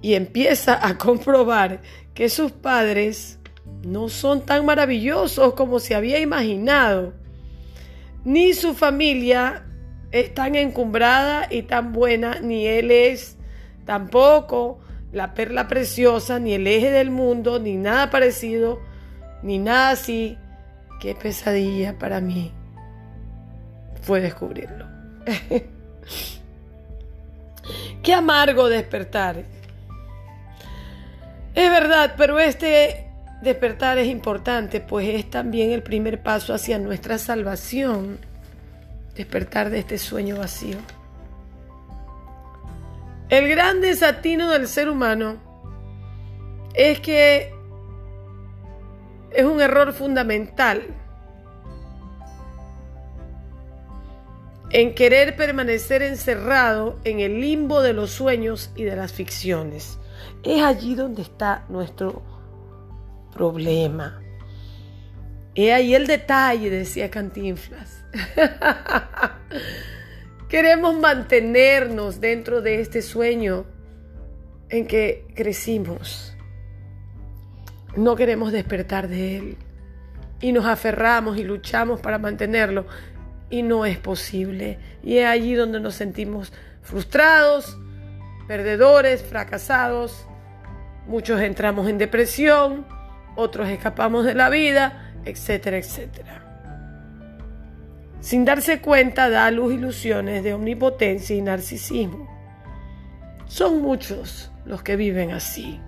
y 0.00 0.14
empieza 0.14 0.86
a 0.86 0.96
comprobar 0.96 1.82
que 2.14 2.28
sus 2.28 2.52
padres 2.52 3.40
no 3.82 4.08
son 4.08 4.46
tan 4.46 4.64
maravillosos 4.64 5.54
como 5.54 5.80
se 5.80 5.96
había 5.96 6.20
imaginado, 6.20 7.14
ni 8.24 8.54
su 8.54 8.74
familia 8.74 9.64
es 10.10 10.34
tan 10.34 10.54
encumbrada 10.54 11.46
y 11.50 11.62
tan 11.62 11.92
buena, 11.92 12.40
ni 12.40 12.66
él 12.66 12.90
es 12.90 13.36
tampoco 13.84 14.80
la 15.12 15.34
perla 15.34 15.68
preciosa, 15.68 16.38
ni 16.38 16.54
el 16.54 16.66
eje 16.66 16.90
del 16.90 17.10
mundo, 17.10 17.58
ni 17.58 17.76
nada 17.76 18.10
parecido, 18.10 18.80
ni 19.42 19.58
nada 19.58 19.90
así 19.90 20.36
Qué 20.98 21.14
pesadilla 21.14 21.96
para 21.96 22.20
mí 22.20 22.52
fue 24.02 24.20
descubrirlo. 24.20 24.86
Qué 28.02 28.14
amargo 28.14 28.68
despertar. 28.68 29.44
Es 31.54 31.70
verdad, 31.70 32.14
pero 32.16 32.38
este 32.40 33.06
despertar 33.42 33.98
es 33.98 34.08
importante, 34.08 34.80
pues 34.80 35.08
es 35.08 35.30
también 35.30 35.70
el 35.70 35.82
primer 35.82 36.20
paso 36.22 36.52
hacia 36.52 36.78
nuestra 36.78 37.18
salvación. 37.18 38.18
Despertar 39.18 39.68
de 39.68 39.80
este 39.80 39.98
sueño 39.98 40.36
vacío. 40.36 40.76
El 43.28 43.48
gran 43.48 43.80
desatino 43.80 44.48
del 44.52 44.68
ser 44.68 44.88
humano 44.88 45.38
es 46.72 47.00
que 47.00 47.52
es 49.32 49.44
un 49.44 49.60
error 49.60 49.92
fundamental 49.92 50.86
en 54.70 54.94
querer 54.94 55.34
permanecer 55.34 56.02
encerrado 56.02 57.00
en 57.02 57.18
el 57.18 57.40
limbo 57.40 57.82
de 57.82 57.94
los 57.94 58.12
sueños 58.12 58.70
y 58.76 58.84
de 58.84 58.94
las 58.94 59.12
ficciones. 59.12 59.98
Es 60.44 60.62
allí 60.62 60.94
donde 60.94 61.22
está 61.22 61.64
nuestro 61.68 62.22
problema. 63.34 64.22
He 65.56 65.72
ahí 65.72 65.96
el 65.96 66.06
detalle, 66.06 66.70
decía 66.70 67.10
Cantinflas. 67.10 67.97
Queremos 70.48 70.98
mantenernos 70.98 72.20
dentro 72.20 72.62
de 72.62 72.80
este 72.80 73.02
sueño 73.02 73.66
en 74.70 74.86
que 74.86 75.26
crecimos 75.34 76.28
no 77.98 78.16
queremos 78.16 78.52
despertar 78.52 79.08
de 79.08 79.38
él. 79.38 79.56
Y 80.40 80.52
nos 80.52 80.66
aferramos 80.66 81.36
y 81.36 81.44
luchamos 81.44 82.00
para 82.00 82.18
mantenerlo. 82.18 82.86
Y 83.50 83.62
no 83.62 83.84
es 83.84 83.98
posible. 83.98 84.78
Y 85.02 85.18
es 85.18 85.26
allí 85.26 85.54
donde 85.54 85.80
nos 85.80 85.94
sentimos 85.94 86.52
frustrados, 86.82 87.76
perdedores, 88.46 89.22
fracasados. 89.22 90.26
Muchos 91.06 91.40
entramos 91.40 91.88
en 91.88 91.98
depresión, 91.98 92.86
otros 93.34 93.68
escapamos 93.68 94.24
de 94.24 94.34
la 94.34 94.50
vida, 94.50 95.12
etcétera, 95.24 95.78
etcétera. 95.78 96.47
Sin 98.20 98.44
darse 98.44 98.80
cuenta 98.80 99.30
da 99.30 99.50
luz 99.50 99.74
ilusiones 99.74 100.42
de 100.42 100.54
omnipotencia 100.54 101.36
y 101.36 101.42
narcisismo. 101.42 102.28
Son 103.46 103.80
muchos 103.80 104.50
los 104.64 104.82
que 104.82 104.96
viven 104.96 105.30
así. 105.30 105.80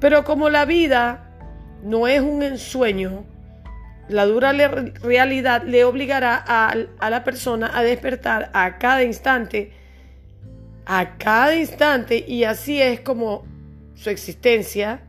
Pero 0.00 0.24
como 0.24 0.48
la 0.50 0.64
vida 0.64 1.30
no 1.82 2.06
es 2.06 2.20
un 2.20 2.42
ensueño, 2.42 3.24
la 4.08 4.26
dura 4.26 4.52
realidad 4.52 5.62
le 5.64 5.84
obligará 5.84 6.42
a, 6.46 6.74
la 7.10 7.24
persona 7.24 7.70
a 7.74 7.82
despertar 7.82 8.50
a 8.52 8.78
cada 8.78 9.02
instante, 9.02 9.72
a 10.86 11.16
cada 11.16 11.56
instante, 11.56 12.24
y 12.26 12.44
así 12.44 12.80
es 12.80 13.00
como 13.00 13.44
su 13.94 14.10
existencia 14.10 15.00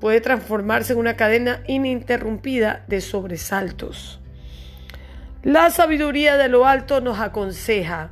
puede 0.00 0.20
transformarse 0.20 0.92
en 0.92 0.98
una 0.98 1.16
cadena 1.16 1.62
ininterrumpida 1.66 2.84
de 2.86 3.00
sobresaltos. 3.00 4.17
La 5.42 5.70
sabiduría 5.70 6.36
de 6.36 6.48
lo 6.48 6.66
alto 6.66 7.00
nos 7.00 7.20
aconseja 7.20 8.10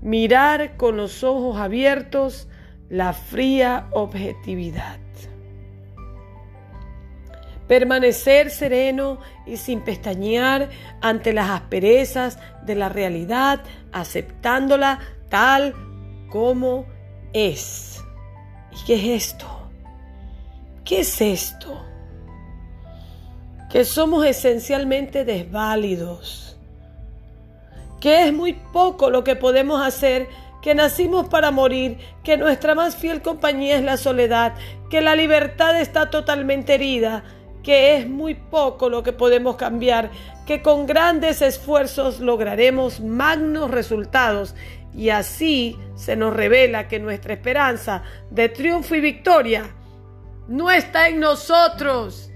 mirar 0.00 0.76
con 0.76 0.96
los 0.96 1.24
ojos 1.24 1.58
abiertos 1.58 2.48
la 2.88 3.12
fría 3.12 3.88
objetividad. 3.92 4.98
Permanecer 7.66 8.50
sereno 8.50 9.18
y 9.44 9.56
sin 9.56 9.80
pestañear 9.80 10.68
ante 11.00 11.32
las 11.32 11.50
asperezas 11.50 12.38
de 12.62 12.76
la 12.76 12.88
realidad, 12.88 13.60
aceptándola 13.90 15.00
tal 15.28 15.74
como 16.30 16.86
es. 17.32 18.04
¿Y 18.70 18.84
qué 18.86 18.94
es 18.94 19.24
esto? 19.24 19.68
¿Qué 20.84 21.00
es 21.00 21.20
esto? 21.20 21.85
Que 23.76 23.84
somos 23.84 24.24
esencialmente 24.24 25.26
desválidos, 25.26 26.56
que 28.00 28.24
es 28.24 28.32
muy 28.32 28.54
poco 28.54 29.10
lo 29.10 29.22
que 29.22 29.36
podemos 29.36 29.86
hacer 29.86 30.28
que 30.62 30.74
nacimos 30.74 31.28
para 31.28 31.50
morir, 31.50 31.98
que 32.24 32.38
nuestra 32.38 32.74
más 32.74 32.96
fiel 32.96 33.20
compañía 33.20 33.76
es 33.76 33.84
la 33.84 33.98
soledad, 33.98 34.54
que 34.88 35.02
la 35.02 35.14
libertad 35.14 35.78
está 35.78 36.08
totalmente 36.08 36.72
herida, 36.72 37.22
que 37.62 37.98
es 37.98 38.08
muy 38.08 38.32
poco 38.32 38.88
lo 38.88 39.02
que 39.02 39.12
podemos 39.12 39.56
cambiar, 39.56 40.10
que 40.46 40.62
con 40.62 40.86
grandes 40.86 41.42
esfuerzos 41.42 42.18
lograremos 42.18 43.00
magnos 43.00 43.70
resultados. 43.70 44.54
Y 44.94 45.10
así 45.10 45.78
se 45.96 46.16
nos 46.16 46.34
revela 46.34 46.88
que 46.88 46.98
nuestra 46.98 47.34
esperanza 47.34 48.04
de 48.30 48.48
triunfo 48.48 48.94
y 48.94 49.02
victoria 49.02 49.64
no 50.48 50.70
está 50.70 51.10
en 51.10 51.20
nosotros, 51.20 52.30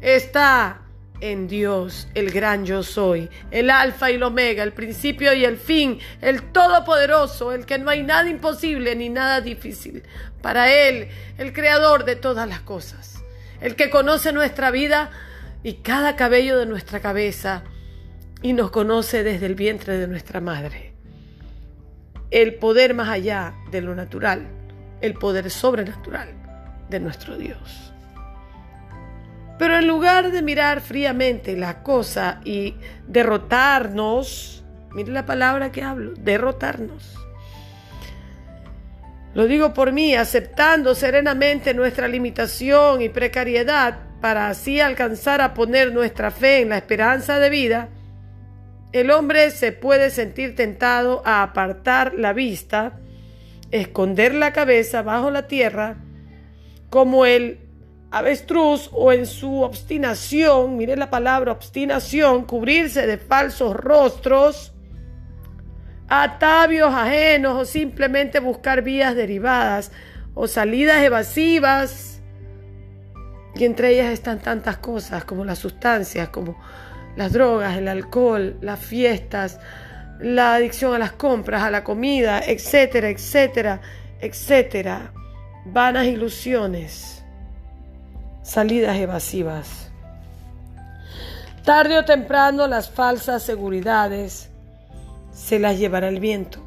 está 0.00 0.82
en 1.30 1.48
Dios, 1.48 2.06
el 2.14 2.30
gran 2.30 2.66
yo 2.66 2.82
soy, 2.82 3.30
el 3.50 3.70
alfa 3.70 4.10
y 4.10 4.16
el 4.16 4.22
omega, 4.22 4.62
el 4.62 4.74
principio 4.74 5.32
y 5.32 5.46
el 5.46 5.56
fin, 5.56 5.98
el 6.20 6.52
todopoderoso, 6.52 7.52
el 7.52 7.64
que 7.64 7.78
no 7.78 7.88
hay 7.88 8.02
nada 8.02 8.28
imposible 8.28 8.94
ni 8.94 9.08
nada 9.08 9.40
difícil. 9.40 10.02
Para 10.42 10.70
Él, 10.70 11.08
el 11.38 11.54
creador 11.54 12.04
de 12.04 12.16
todas 12.16 12.46
las 12.46 12.60
cosas, 12.60 13.24
el 13.62 13.74
que 13.74 13.88
conoce 13.88 14.32
nuestra 14.34 14.70
vida 14.70 15.10
y 15.62 15.76
cada 15.76 16.14
cabello 16.14 16.58
de 16.58 16.66
nuestra 16.66 17.00
cabeza 17.00 17.64
y 18.42 18.52
nos 18.52 18.70
conoce 18.70 19.24
desde 19.24 19.46
el 19.46 19.54
vientre 19.54 19.96
de 19.96 20.06
nuestra 20.06 20.42
madre. 20.42 20.92
El 22.30 22.56
poder 22.56 22.92
más 22.92 23.08
allá 23.08 23.54
de 23.70 23.80
lo 23.80 23.94
natural, 23.94 24.46
el 25.00 25.14
poder 25.14 25.50
sobrenatural 25.50 26.34
de 26.90 27.00
nuestro 27.00 27.38
Dios. 27.38 27.93
Pero 29.64 29.78
en 29.78 29.88
lugar 29.88 30.30
de 30.30 30.42
mirar 30.42 30.82
fríamente 30.82 31.56
la 31.56 31.82
cosa 31.82 32.42
y 32.44 32.74
derrotarnos, 33.08 34.62
mire 34.92 35.10
la 35.10 35.24
palabra 35.24 35.72
que 35.72 35.82
hablo, 35.82 36.12
derrotarnos. 36.18 37.14
Lo 39.32 39.46
digo 39.46 39.72
por 39.72 39.90
mí, 39.92 40.14
aceptando 40.14 40.94
serenamente 40.94 41.72
nuestra 41.72 42.08
limitación 42.08 43.00
y 43.00 43.08
precariedad 43.08 44.00
para 44.20 44.50
así 44.50 44.80
alcanzar 44.80 45.40
a 45.40 45.54
poner 45.54 45.94
nuestra 45.94 46.30
fe 46.30 46.60
en 46.60 46.68
la 46.68 46.76
esperanza 46.76 47.38
de 47.38 47.48
vida, 47.48 47.88
el 48.92 49.10
hombre 49.10 49.50
se 49.50 49.72
puede 49.72 50.10
sentir 50.10 50.54
tentado 50.54 51.22
a 51.24 51.42
apartar 51.42 52.12
la 52.12 52.34
vista, 52.34 53.00
esconder 53.70 54.34
la 54.34 54.52
cabeza 54.52 55.00
bajo 55.00 55.30
la 55.30 55.46
tierra, 55.46 55.96
como 56.90 57.24
el 57.24 57.63
avestruz 58.14 58.90
o 58.92 59.12
en 59.12 59.26
su 59.26 59.62
obstinación, 59.62 60.76
mire 60.76 60.96
la 60.96 61.10
palabra 61.10 61.50
obstinación, 61.50 62.44
cubrirse 62.44 63.08
de 63.08 63.18
falsos 63.18 63.74
rostros, 63.74 64.72
atavios 66.08 66.94
ajenos 66.94 67.60
o 67.60 67.64
simplemente 67.64 68.38
buscar 68.38 68.82
vías 68.82 69.16
derivadas 69.16 69.90
o 70.34 70.46
salidas 70.46 71.02
evasivas. 71.02 72.22
Y 73.56 73.64
entre 73.64 73.90
ellas 73.90 74.12
están 74.12 74.38
tantas 74.38 74.76
cosas 74.76 75.24
como 75.24 75.44
las 75.44 75.58
sustancias, 75.58 76.28
como 76.28 76.56
las 77.16 77.32
drogas, 77.32 77.76
el 77.76 77.88
alcohol, 77.88 78.56
las 78.60 78.78
fiestas, 78.78 79.58
la 80.20 80.54
adicción 80.54 80.94
a 80.94 81.00
las 81.00 81.12
compras, 81.12 81.62
a 81.62 81.70
la 81.72 81.82
comida, 81.82 82.40
etcétera, 82.46 83.08
etcétera, 83.08 83.80
etcétera. 84.20 85.12
Vanas 85.66 86.06
ilusiones 86.06 87.13
salidas 88.44 88.96
evasivas. 88.98 89.90
Tarde 91.64 91.98
o 91.98 92.04
temprano 92.04 92.68
las 92.68 92.90
falsas 92.90 93.42
seguridades 93.42 94.50
se 95.32 95.58
las 95.58 95.78
llevará 95.78 96.08
el 96.08 96.20
viento. 96.20 96.60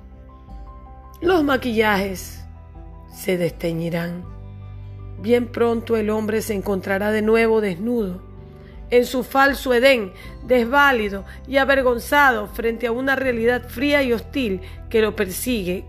Los 1.22 1.44
maquillajes 1.44 2.44
se 3.14 3.38
desteñirán. 3.38 4.26
Bien 5.20 5.52
pronto 5.52 5.96
el 5.96 6.10
hombre 6.10 6.42
se 6.42 6.56
encontrará 6.56 7.12
de 7.12 7.22
nuevo 7.22 7.62
desnudo, 7.62 8.22
en 8.90 9.06
su 9.06 9.24
falso 9.24 9.74
Edén, 9.74 10.14
desválido 10.46 11.26
y 11.48 11.58
avergonzado 11.58 12.48
frente 12.48 12.88
a 12.88 12.92
una 12.92 13.16
realidad 13.16 13.68
fría 13.68 14.02
y 14.02 14.14
hostil 14.14 14.62
que 14.90 15.02
lo 15.02 15.16
persigue. 15.16 15.86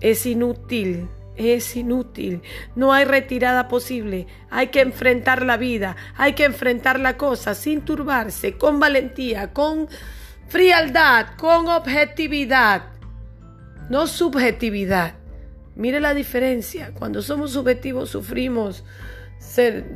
Es 0.00 0.24
inútil 0.24 1.08
es 1.40 1.76
inútil. 1.76 2.42
No 2.76 2.92
hay 2.92 3.04
retirada 3.04 3.68
posible. 3.68 4.26
Hay 4.50 4.68
que 4.68 4.80
enfrentar 4.80 5.44
la 5.44 5.56
vida, 5.56 5.96
hay 6.16 6.34
que 6.34 6.44
enfrentar 6.44 7.00
la 7.00 7.16
cosa 7.16 7.54
sin 7.54 7.82
turbarse, 7.82 8.56
con 8.56 8.78
valentía, 8.78 9.52
con 9.52 9.88
frialdad, 10.48 11.28
con 11.36 11.68
objetividad, 11.68 12.82
no 13.88 14.06
subjetividad. 14.06 15.14
Mire 15.76 16.00
la 16.00 16.14
diferencia. 16.14 16.92
Cuando 16.92 17.22
somos 17.22 17.52
subjetivos 17.52 18.10
sufrimos. 18.10 18.84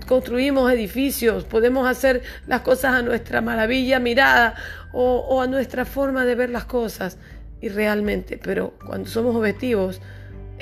construimos 0.06 0.72
edificios, 0.72 1.44
podemos 1.44 1.86
hacer 1.86 2.22
las 2.46 2.62
cosas 2.62 2.94
a 2.94 3.02
nuestra 3.02 3.42
maravilla 3.42 3.98
mirada 3.98 4.54
o, 4.92 5.18
o 5.18 5.42
a 5.42 5.46
nuestra 5.46 5.84
forma 5.84 6.24
de 6.24 6.34
ver 6.34 6.48
las 6.48 6.64
cosas 6.64 7.18
y 7.60 7.68
realmente, 7.68 8.38
pero 8.42 8.74
cuando 8.86 9.08
somos 9.08 9.34
objetivos, 9.36 10.00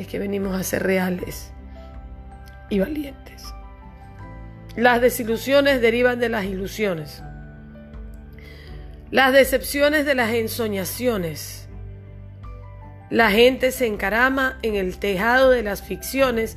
que 0.06 0.18
venimos 0.18 0.58
a 0.58 0.62
ser 0.62 0.82
reales 0.82 1.52
y 2.68 2.78
valientes. 2.78 3.44
Las 4.76 5.00
desilusiones 5.00 5.80
derivan 5.80 6.18
de 6.18 6.28
las 6.28 6.44
ilusiones. 6.44 7.22
Las 9.10 9.32
decepciones 9.32 10.06
de 10.06 10.14
las 10.14 10.32
ensoñaciones. 10.32 11.68
La 13.10 13.30
gente 13.30 13.70
se 13.72 13.86
encarama 13.86 14.58
en 14.62 14.74
el 14.74 14.98
tejado 14.98 15.50
de 15.50 15.62
las 15.62 15.82
ficciones 15.82 16.56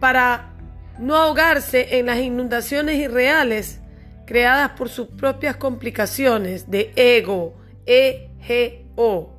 para 0.00 0.56
no 0.98 1.16
ahogarse 1.16 1.98
en 1.98 2.06
las 2.06 2.18
inundaciones 2.18 2.96
irreales 2.96 3.80
creadas 4.26 4.72
por 4.72 4.88
sus 4.88 5.06
propias 5.08 5.56
complicaciones 5.56 6.70
de 6.70 6.92
ego, 6.96 7.54
E-G-O. 7.86 9.36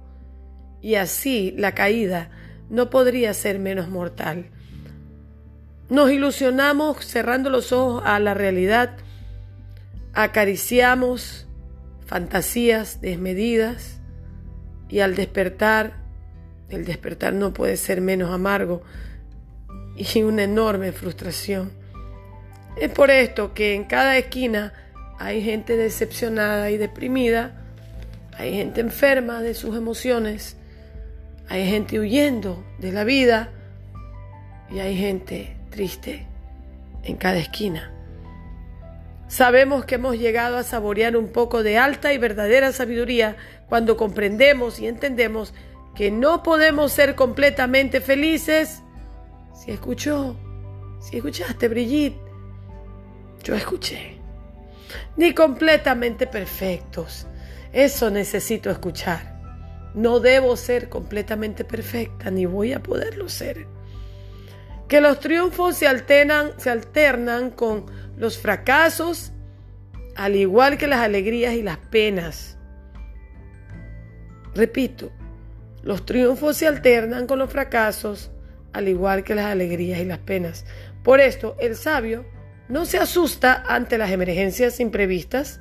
Y 0.81 0.95
así 0.95 1.53
la 1.57 1.73
caída 1.73 2.31
no 2.73 2.89
podría 2.89 3.35
ser 3.35 3.59
menos 3.59 3.87
mortal. 3.87 4.47
Nos 5.89 6.11
ilusionamos 6.11 7.05
cerrando 7.05 7.51
los 7.51 7.71
ojos 7.71 8.01
a 8.03 8.19
la 8.19 8.33
realidad, 8.33 8.97
acariciamos 10.13 11.47
fantasías 12.07 12.99
desmedidas 12.99 13.99
y 14.89 15.01
al 15.01 15.15
despertar, 15.15 15.93
el 16.69 16.83
despertar 16.83 17.33
no 17.33 17.53
puede 17.53 17.77
ser 17.77 18.01
menos 18.01 18.31
amargo 18.31 18.81
y 19.95 20.23
una 20.23 20.41
enorme 20.41 20.93
frustración. 20.93 21.71
Es 22.75 22.89
por 22.89 23.11
esto 23.11 23.53
que 23.53 23.75
en 23.75 23.83
cada 23.83 24.17
esquina 24.17 24.73
hay 25.19 25.43
gente 25.43 25.77
decepcionada 25.77 26.71
y 26.71 26.77
deprimida, 26.77 27.51
hay 28.35 28.55
gente 28.55 28.81
enferma 28.81 29.43
de 29.43 29.53
sus 29.53 29.77
emociones, 29.77 30.57
hay 31.49 31.67
gente 31.69 31.99
huyendo 31.99 32.63
de 32.79 32.91
la 32.91 33.03
vida 33.03 33.51
y 34.69 34.79
hay 34.79 34.97
gente 34.97 35.55
triste 35.69 36.25
en 37.03 37.17
cada 37.17 37.37
esquina. 37.37 37.91
Sabemos 39.27 39.85
que 39.85 39.95
hemos 39.95 40.17
llegado 40.17 40.57
a 40.57 40.63
saborear 40.63 41.17
un 41.17 41.29
poco 41.29 41.63
de 41.63 41.77
alta 41.77 42.13
y 42.13 42.17
verdadera 42.17 42.71
sabiduría 42.71 43.35
cuando 43.67 43.97
comprendemos 43.97 44.79
y 44.79 44.87
entendemos 44.87 45.53
que 45.95 46.11
no 46.11 46.43
podemos 46.43 46.91
ser 46.91 47.15
completamente 47.15 47.99
felices. 47.99 48.81
Si 49.55 49.71
escuchó, 49.71 50.35
si 50.99 51.17
escuchaste, 51.17 51.67
Brigitte, 51.67 52.19
yo 53.43 53.55
escuché. 53.55 54.17
Ni 55.17 55.33
completamente 55.33 56.27
perfectos. 56.27 57.27
Eso 57.71 58.09
necesito 58.09 58.69
escuchar. 58.69 59.32
No 59.93 60.19
debo 60.19 60.57
ser 60.57 60.89
completamente 60.89 61.63
perfecta, 61.63 62.31
ni 62.31 62.45
voy 62.45 62.73
a 62.73 62.81
poderlo 62.81 63.29
ser. 63.29 63.67
Que 64.87 65.01
los 65.01 65.19
triunfos 65.19 65.77
se 65.77 65.87
alternan, 65.87 66.51
se 66.57 66.71
alternan 66.71 67.51
con 67.51 67.85
los 68.17 68.37
fracasos, 68.37 69.31
al 70.15 70.35
igual 70.35 70.77
que 70.77 70.87
las 70.87 70.99
alegrías 70.99 71.53
y 71.53 71.61
las 71.61 71.77
penas. 71.77 72.57
Repito, 74.55 75.11
los 75.83 76.05
triunfos 76.05 76.57
se 76.57 76.67
alternan 76.67 77.27
con 77.27 77.39
los 77.39 77.51
fracasos, 77.51 78.31
al 78.71 78.87
igual 78.87 79.23
que 79.23 79.35
las 79.35 79.45
alegrías 79.45 79.99
y 79.99 80.05
las 80.05 80.19
penas. 80.19 80.65
Por 81.03 81.19
esto, 81.19 81.55
el 81.59 81.75
sabio 81.75 82.25
no 82.67 82.85
se 82.85 82.97
asusta 82.97 83.63
ante 83.67 83.99
las 83.99 84.09
emergencias 84.09 84.79
imprevistas. 84.79 85.59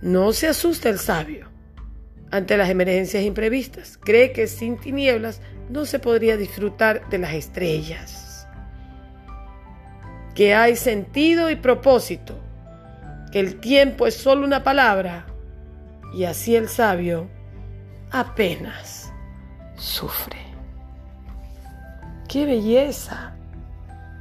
No 0.00 0.32
se 0.32 0.48
asusta 0.48 0.88
el 0.88 0.98
sabio 0.98 1.55
ante 2.30 2.56
las 2.56 2.70
emergencias 2.70 3.22
imprevistas. 3.22 3.98
Cree 3.98 4.32
que 4.32 4.46
sin 4.46 4.78
tinieblas 4.78 5.40
no 5.68 5.86
se 5.86 5.98
podría 5.98 6.36
disfrutar 6.36 7.08
de 7.08 7.18
las 7.18 7.34
estrellas. 7.34 8.48
Que 10.34 10.54
hay 10.54 10.76
sentido 10.76 11.50
y 11.50 11.56
propósito. 11.56 12.38
Que 13.32 13.40
el 13.40 13.60
tiempo 13.60 14.06
es 14.06 14.14
solo 14.14 14.44
una 14.44 14.62
palabra. 14.62 15.26
Y 16.14 16.24
así 16.24 16.56
el 16.56 16.68
sabio 16.68 17.28
apenas 18.10 19.12
sufre. 19.76 20.38
¡Qué 22.28 22.44
belleza! 22.44 23.36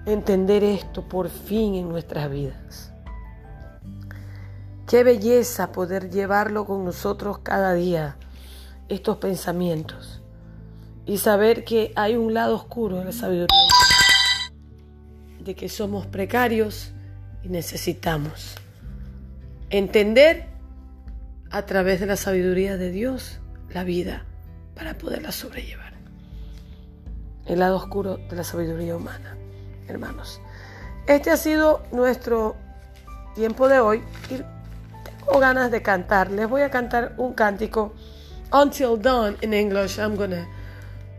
entender 0.06 0.64
esto 0.64 1.08
por 1.08 1.30
fin 1.30 1.76
en 1.76 1.89
nuestras 1.89 2.30
vidas. 2.30 2.93
Qué 4.88 5.04
belleza 5.04 5.72
poder 5.72 6.12
llevarlo 6.12 6.66
con 6.66 6.86
nosotros 6.86 7.40
cada 7.40 7.74
día, 7.74 8.18
estos 8.88 9.18
pensamientos, 9.18 10.22
y 11.08 11.18
saber 11.18 11.64
que 11.64 11.92
hay 11.96 12.16
un 12.16 12.36
lado 12.36 12.56
oscuro 12.56 13.00
de 13.00 13.06
la 13.06 13.12
sabiduría, 13.12 13.48
de 15.40 15.56
que 15.56 15.70
somos 15.70 16.06
precarios 16.06 16.92
y 17.44 17.50
necesitamos 17.50 18.56
entender 19.72 20.46
a 21.50 21.66
través 21.66 22.00
de 22.00 22.06
la 22.06 22.16
sabiduría 22.16 22.78
de 22.78 22.92
Dios 22.92 23.40
la 23.74 23.84
vida 23.84 24.24
para 24.76 25.00
poderla 25.00 25.32
sobrellevar. 25.32 25.94
El 27.48 27.60
lado 27.60 27.78
oscuro 27.78 28.18
de 28.18 28.36
la 28.36 28.44
sabiduría 28.44 28.96
humana, 28.96 29.36
hermanos. 29.88 30.42
Este 31.08 31.32
ha 31.32 31.38
sido 31.38 31.82
nuestro 31.92 32.56
tiempo 33.36 33.68
de 33.68 33.80
hoy 33.80 34.04
tengo 35.26 35.40
ganas 35.40 35.72
de 35.72 35.82
cantar. 35.82 36.32
Les 36.32 36.48
voy 36.48 36.62
a 36.62 36.70
cantar 36.70 37.14
un 37.18 37.34
cántico. 37.34 37.94
Until 38.52 38.98
Dawn 38.98 39.38
in 39.42 39.54
English. 39.54 39.98
I'm 39.98 40.16
gonna 40.16 40.48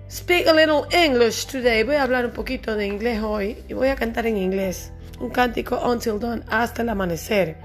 speak 0.09 0.47
a 0.47 0.53
little 0.53 0.87
English 0.93 1.47
today. 1.47 1.83
Voy 1.83 1.97
a 1.97 2.03
hablar 2.03 2.25
un 2.25 2.33
poquito 2.33 2.77
de 2.77 2.87
inglés 2.87 3.23
hoy 3.23 3.63
y 3.69 3.75
voy 3.75 3.89
a 3.89 3.97
cantar 3.97 4.27
en 4.27 4.37
inglés. 4.37 4.93
Un 5.21 5.31
cántico 5.31 5.77
Until 5.77 6.19
Dawn 6.19 6.45
hasta 6.49 6.83
el 6.83 6.89
amanecer. 6.89 7.57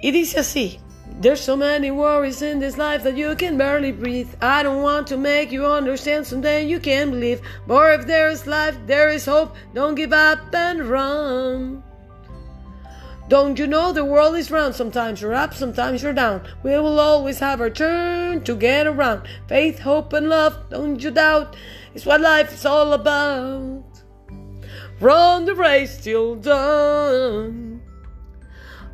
Y 0.00 0.10
dice 0.10 0.40
así. 0.40 0.78
There's 1.20 1.40
so 1.40 1.56
many 1.56 1.90
worries 1.90 2.42
in 2.42 2.58
this 2.58 2.78
life 2.78 3.02
that 3.04 3.16
you 3.16 3.34
can 3.36 3.58
barely 3.58 3.92
breathe. 3.92 4.28
I 4.40 4.62
don't 4.62 4.82
want 4.82 5.06
to 5.08 5.16
make 5.16 5.52
you 5.52 5.66
understand 5.66 6.26
someday 6.26 6.64
you 6.64 6.80
can 6.80 7.10
believe. 7.10 7.40
But 7.66 8.00
if 8.00 8.06
there 8.06 8.30
is 8.30 8.46
life, 8.46 8.76
there 8.86 9.10
is 9.10 9.26
hope. 9.26 9.54
Don't 9.74 9.94
give 9.94 10.12
up 10.12 10.54
and 10.54 10.88
run. 10.88 11.82
Don't 13.32 13.58
you 13.58 13.66
know 13.66 13.92
the 13.92 14.04
world 14.04 14.36
is 14.36 14.50
round? 14.50 14.74
Sometimes 14.74 15.22
you're 15.22 15.32
up, 15.32 15.54
sometimes 15.54 16.02
you're 16.02 16.12
down. 16.12 16.46
We 16.62 16.72
will 16.72 17.00
always 17.00 17.38
have 17.38 17.62
our 17.62 17.70
turn 17.70 18.44
to 18.44 18.54
get 18.54 18.86
around. 18.86 19.26
Faith, 19.48 19.78
hope, 19.78 20.12
and 20.12 20.28
love, 20.28 20.54
don't 20.68 21.02
you 21.02 21.10
doubt, 21.10 21.56
is 21.94 22.04
what 22.04 22.20
life 22.20 22.52
is 22.52 22.66
all 22.66 22.92
about. 22.92 23.84
Run 25.00 25.46
the 25.46 25.54
race 25.54 26.04
till 26.04 26.34
dawn, 26.34 27.80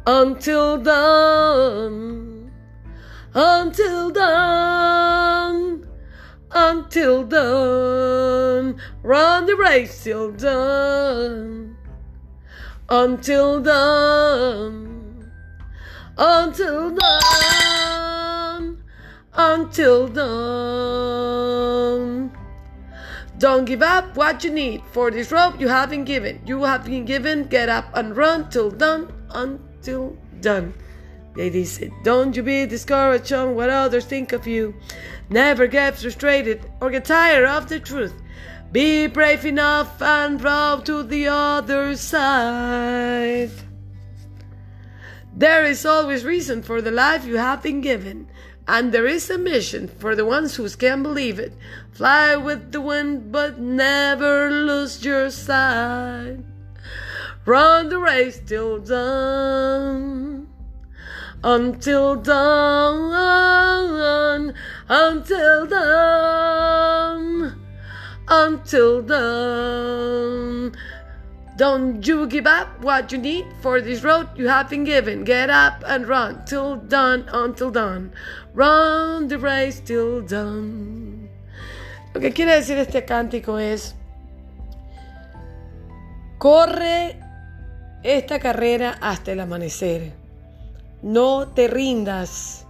until 0.07 0.79
dawn, 0.79 2.53
until 3.35 4.11
dawn, 4.11 5.85
until 6.53 7.25
dawn. 7.25 8.81
Run 9.03 9.47
the 9.47 9.57
race 9.57 10.05
till 10.05 10.31
dawn, 10.31 11.68
until 12.89 13.61
dawn, 13.61 15.31
until 16.17 16.91
dawn, 16.95 18.83
until 19.35 20.09
dawn. 20.09 21.29
Don't 23.39 23.67
give 23.67 23.83
up 23.83 24.17
what 24.17 24.43
you 24.43 24.51
need, 24.51 24.83
for 24.91 25.11
this 25.11 25.31
rope 25.31 25.61
you 25.61 25.69
have 25.69 25.91
been 25.91 26.05
given. 26.05 26.41
You 26.47 26.65
have 26.65 26.85
been 26.85 27.05
given, 27.05 27.45
get 27.45 27.69
up 27.69 27.85
and 27.95 28.17
run 28.17 28.49
till 28.51 28.71
dawn, 28.71 29.13
until 29.31 30.17
done. 30.41 30.73
Lady 31.37 31.65
said, 31.65 31.93
Don't 32.03 32.35
you 32.35 32.43
be 32.43 32.67
discouraged 32.67 33.33
on 33.33 33.55
what 33.55 33.71
others 33.71 34.07
think 34.07 34.33
of 34.33 34.47
you. 34.47 34.75
Never 35.31 35.69
get 35.69 35.97
frustrated 35.97 36.69
or 36.81 36.91
get 36.91 37.05
tired 37.05 37.45
of 37.45 37.69
the 37.69 37.79
truth. 37.79 38.15
Be 38.71 39.07
brave 39.07 39.47
enough 39.47 40.03
and 40.03 40.39
proud 40.39 40.85
to 40.87 41.03
the 41.03 41.29
other 41.29 41.97
side. 41.97 43.51
There 45.35 45.65
is 45.65 45.87
always 45.87 46.25
reason 46.25 46.63
for 46.63 46.83
the 46.83 46.91
life 46.91 47.25
you 47.25 47.39
have 47.39 47.63
been 47.63 47.81
given, 47.81 48.29
and 48.67 48.93
there 48.93 49.07
is 49.07 49.31
a 49.31 49.39
mission 49.39 49.89
for 49.89 50.15
the 50.15 50.27
ones 50.27 50.57
who 50.57 50.69
can 50.69 51.03
believe 51.03 51.39
it. 51.39 51.55
Fly 51.93 52.37
with 52.37 52.73
the 52.73 52.83
wind, 52.83 53.33
but 53.33 53.59
never 53.59 54.51
lose 54.51 55.03
your 55.03 55.31
sight. 55.31 56.41
Run 57.47 57.89
the 57.89 57.99
race 57.99 58.39
till 58.45 58.81
dawn. 58.81 60.49
Until 61.43 62.17
dawn. 62.17 63.15
Until 64.89 65.67
dawn. 65.67 67.58
Until 68.31 69.03
dawn. 69.03 70.73
Don't 71.57 72.07
you 72.07 72.27
give 72.29 72.47
up 72.47 72.69
what 72.85 73.11
you 73.11 73.19
need 73.19 73.45
for 73.61 73.81
this 73.81 74.05
road 74.05 74.29
you 74.37 74.47
have 74.47 74.71
been 74.71 74.85
given. 74.85 75.25
Get 75.25 75.51
up 75.51 75.83
and 75.87 76.07
run 76.07 76.45
till 76.45 76.77
dawn, 76.77 77.25
until 77.33 77.71
dawn. 77.71 78.13
Run 78.55 79.27
the 79.27 79.39
race 79.39 79.81
till 79.81 80.23
dawn. 80.23 81.29
Lo 82.15 82.21
que 82.21 82.33
quiere 82.33 82.55
decir 82.55 82.79
este 82.79 83.05
cántico 83.05 83.59
es, 83.59 83.95
corre 86.39 87.19
esta 88.05 88.39
carrera 88.39 88.97
hasta 89.01 89.33
el 89.33 89.41
amanecer. 89.41 90.13
No 91.03 91.49
te 91.49 91.67
rindas, 91.67 92.67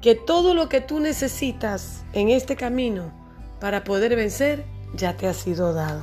que 0.00 0.14
todo 0.14 0.52
lo 0.52 0.68
que 0.68 0.80
tú 0.80 1.00
necesitas 1.00 2.04
en 2.12 2.28
este 2.28 2.56
camino 2.56 3.12
para 3.60 3.82
poder 3.82 4.14
vencer 4.14 4.75
ya 4.94 5.16
te 5.16 5.26
ha 5.26 5.34
sido 5.34 5.72
dado. 5.72 6.02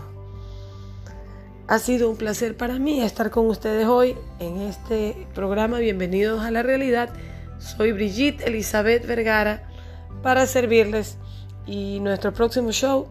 Ha 1.67 1.79
sido 1.79 2.09
un 2.09 2.17
placer 2.17 2.57
para 2.57 2.77
mí 2.79 3.01
estar 3.01 3.29
con 3.31 3.47
ustedes 3.47 3.88
hoy 3.88 4.17
en 4.39 4.61
este 4.61 5.27
programa 5.34 5.79
Bienvenidos 5.79 6.43
a 6.43 6.51
la 6.51 6.61
Realidad. 6.61 7.09
Soy 7.57 7.93
Brigitte 7.93 8.41
Elizabeth 8.45 9.05
Vergara 9.05 9.69
para 10.21 10.45
servirles 10.45 11.17
y 11.65 11.99
nuestro 12.01 12.34
próximo 12.34 12.71
show 12.71 13.07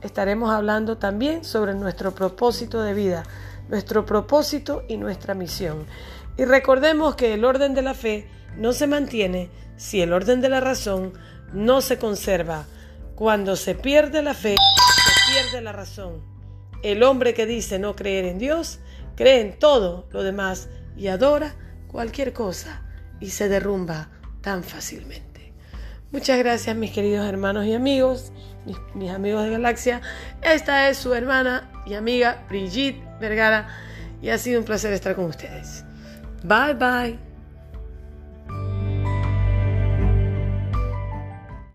estaremos 0.00 0.50
hablando 0.50 0.98
también 0.98 1.44
sobre 1.44 1.74
nuestro 1.74 2.12
propósito 2.12 2.82
de 2.82 2.94
vida 2.94 3.22
nuestro 3.68 4.04
propósito 4.04 4.84
y 4.86 4.96
nuestra 4.96 5.34
misión. 5.34 5.86
Y 6.36 6.44
recordemos 6.44 7.16
que 7.16 7.34
el 7.34 7.44
orden 7.44 7.74
de 7.74 7.82
la 7.82 7.94
fe 7.94 8.28
no 8.56 8.72
se 8.72 8.86
mantiene 8.86 9.50
si 9.76 10.00
el 10.00 10.12
orden 10.12 10.40
de 10.40 10.48
la 10.48 10.60
razón 10.60 11.12
no 11.52 11.80
se 11.80 11.98
conserva. 11.98 12.66
Cuando 13.14 13.56
se 13.56 13.74
pierde 13.74 14.22
la 14.22 14.34
fe, 14.34 14.56
pierde 15.32 15.62
la 15.62 15.72
razón. 15.72 16.22
El 16.82 17.02
hombre 17.02 17.34
que 17.34 17.46
dice 17.46 17.78
no 17.78 17.96
creer 17.96 18.24
en 18.24 18.38
Dios, 18.38 18.80
cree 19.16 19.40
en 19.40 19.58
todo 19.58 20.08
lo 20.10 20.22
demás 20.22 20.68
y 20.96 21.08
adora 21.08 21.54
cualquier 21.86 22.32
cosa 22.32 22.82
y 23.20 23.30
se 23.30 23.48
derrumba 23.48 24.10
tan 24.40 24.64
fácilmente. 24.64 25.52
Muchas 26.10 26.38
gracias 26.38 26.76
mis 26.76 26.90
queridos 26.90 27.26
hermanos 27.26 27.64
y 27.66 27.74
amigos, 27.74 28.32
mis, 28.66 28.76
mis 28.94 29.10
amigos 29.10 29.44
de 29.44 29.50
Galaxia. 29.50 30.02
Esta 30.42 30.90
es 30.90 30.98
su 30.98 31.14
hermana 31.14 31.70
y 31.86 31.94
amiga 31.94 32.44
Brigitte 32.48 33.02
Vergara 33.20 33.68
y 34.20 34.28
ha 34.28 34.38
sido 34.38 34.60
un 34.60 34.66
placer 34.66 34.92
estar 34.92 35.14
con 35.14 35.26
ustedes. 35.26 35.84
Bye 36.42 36.74
bye. 36.74 37.31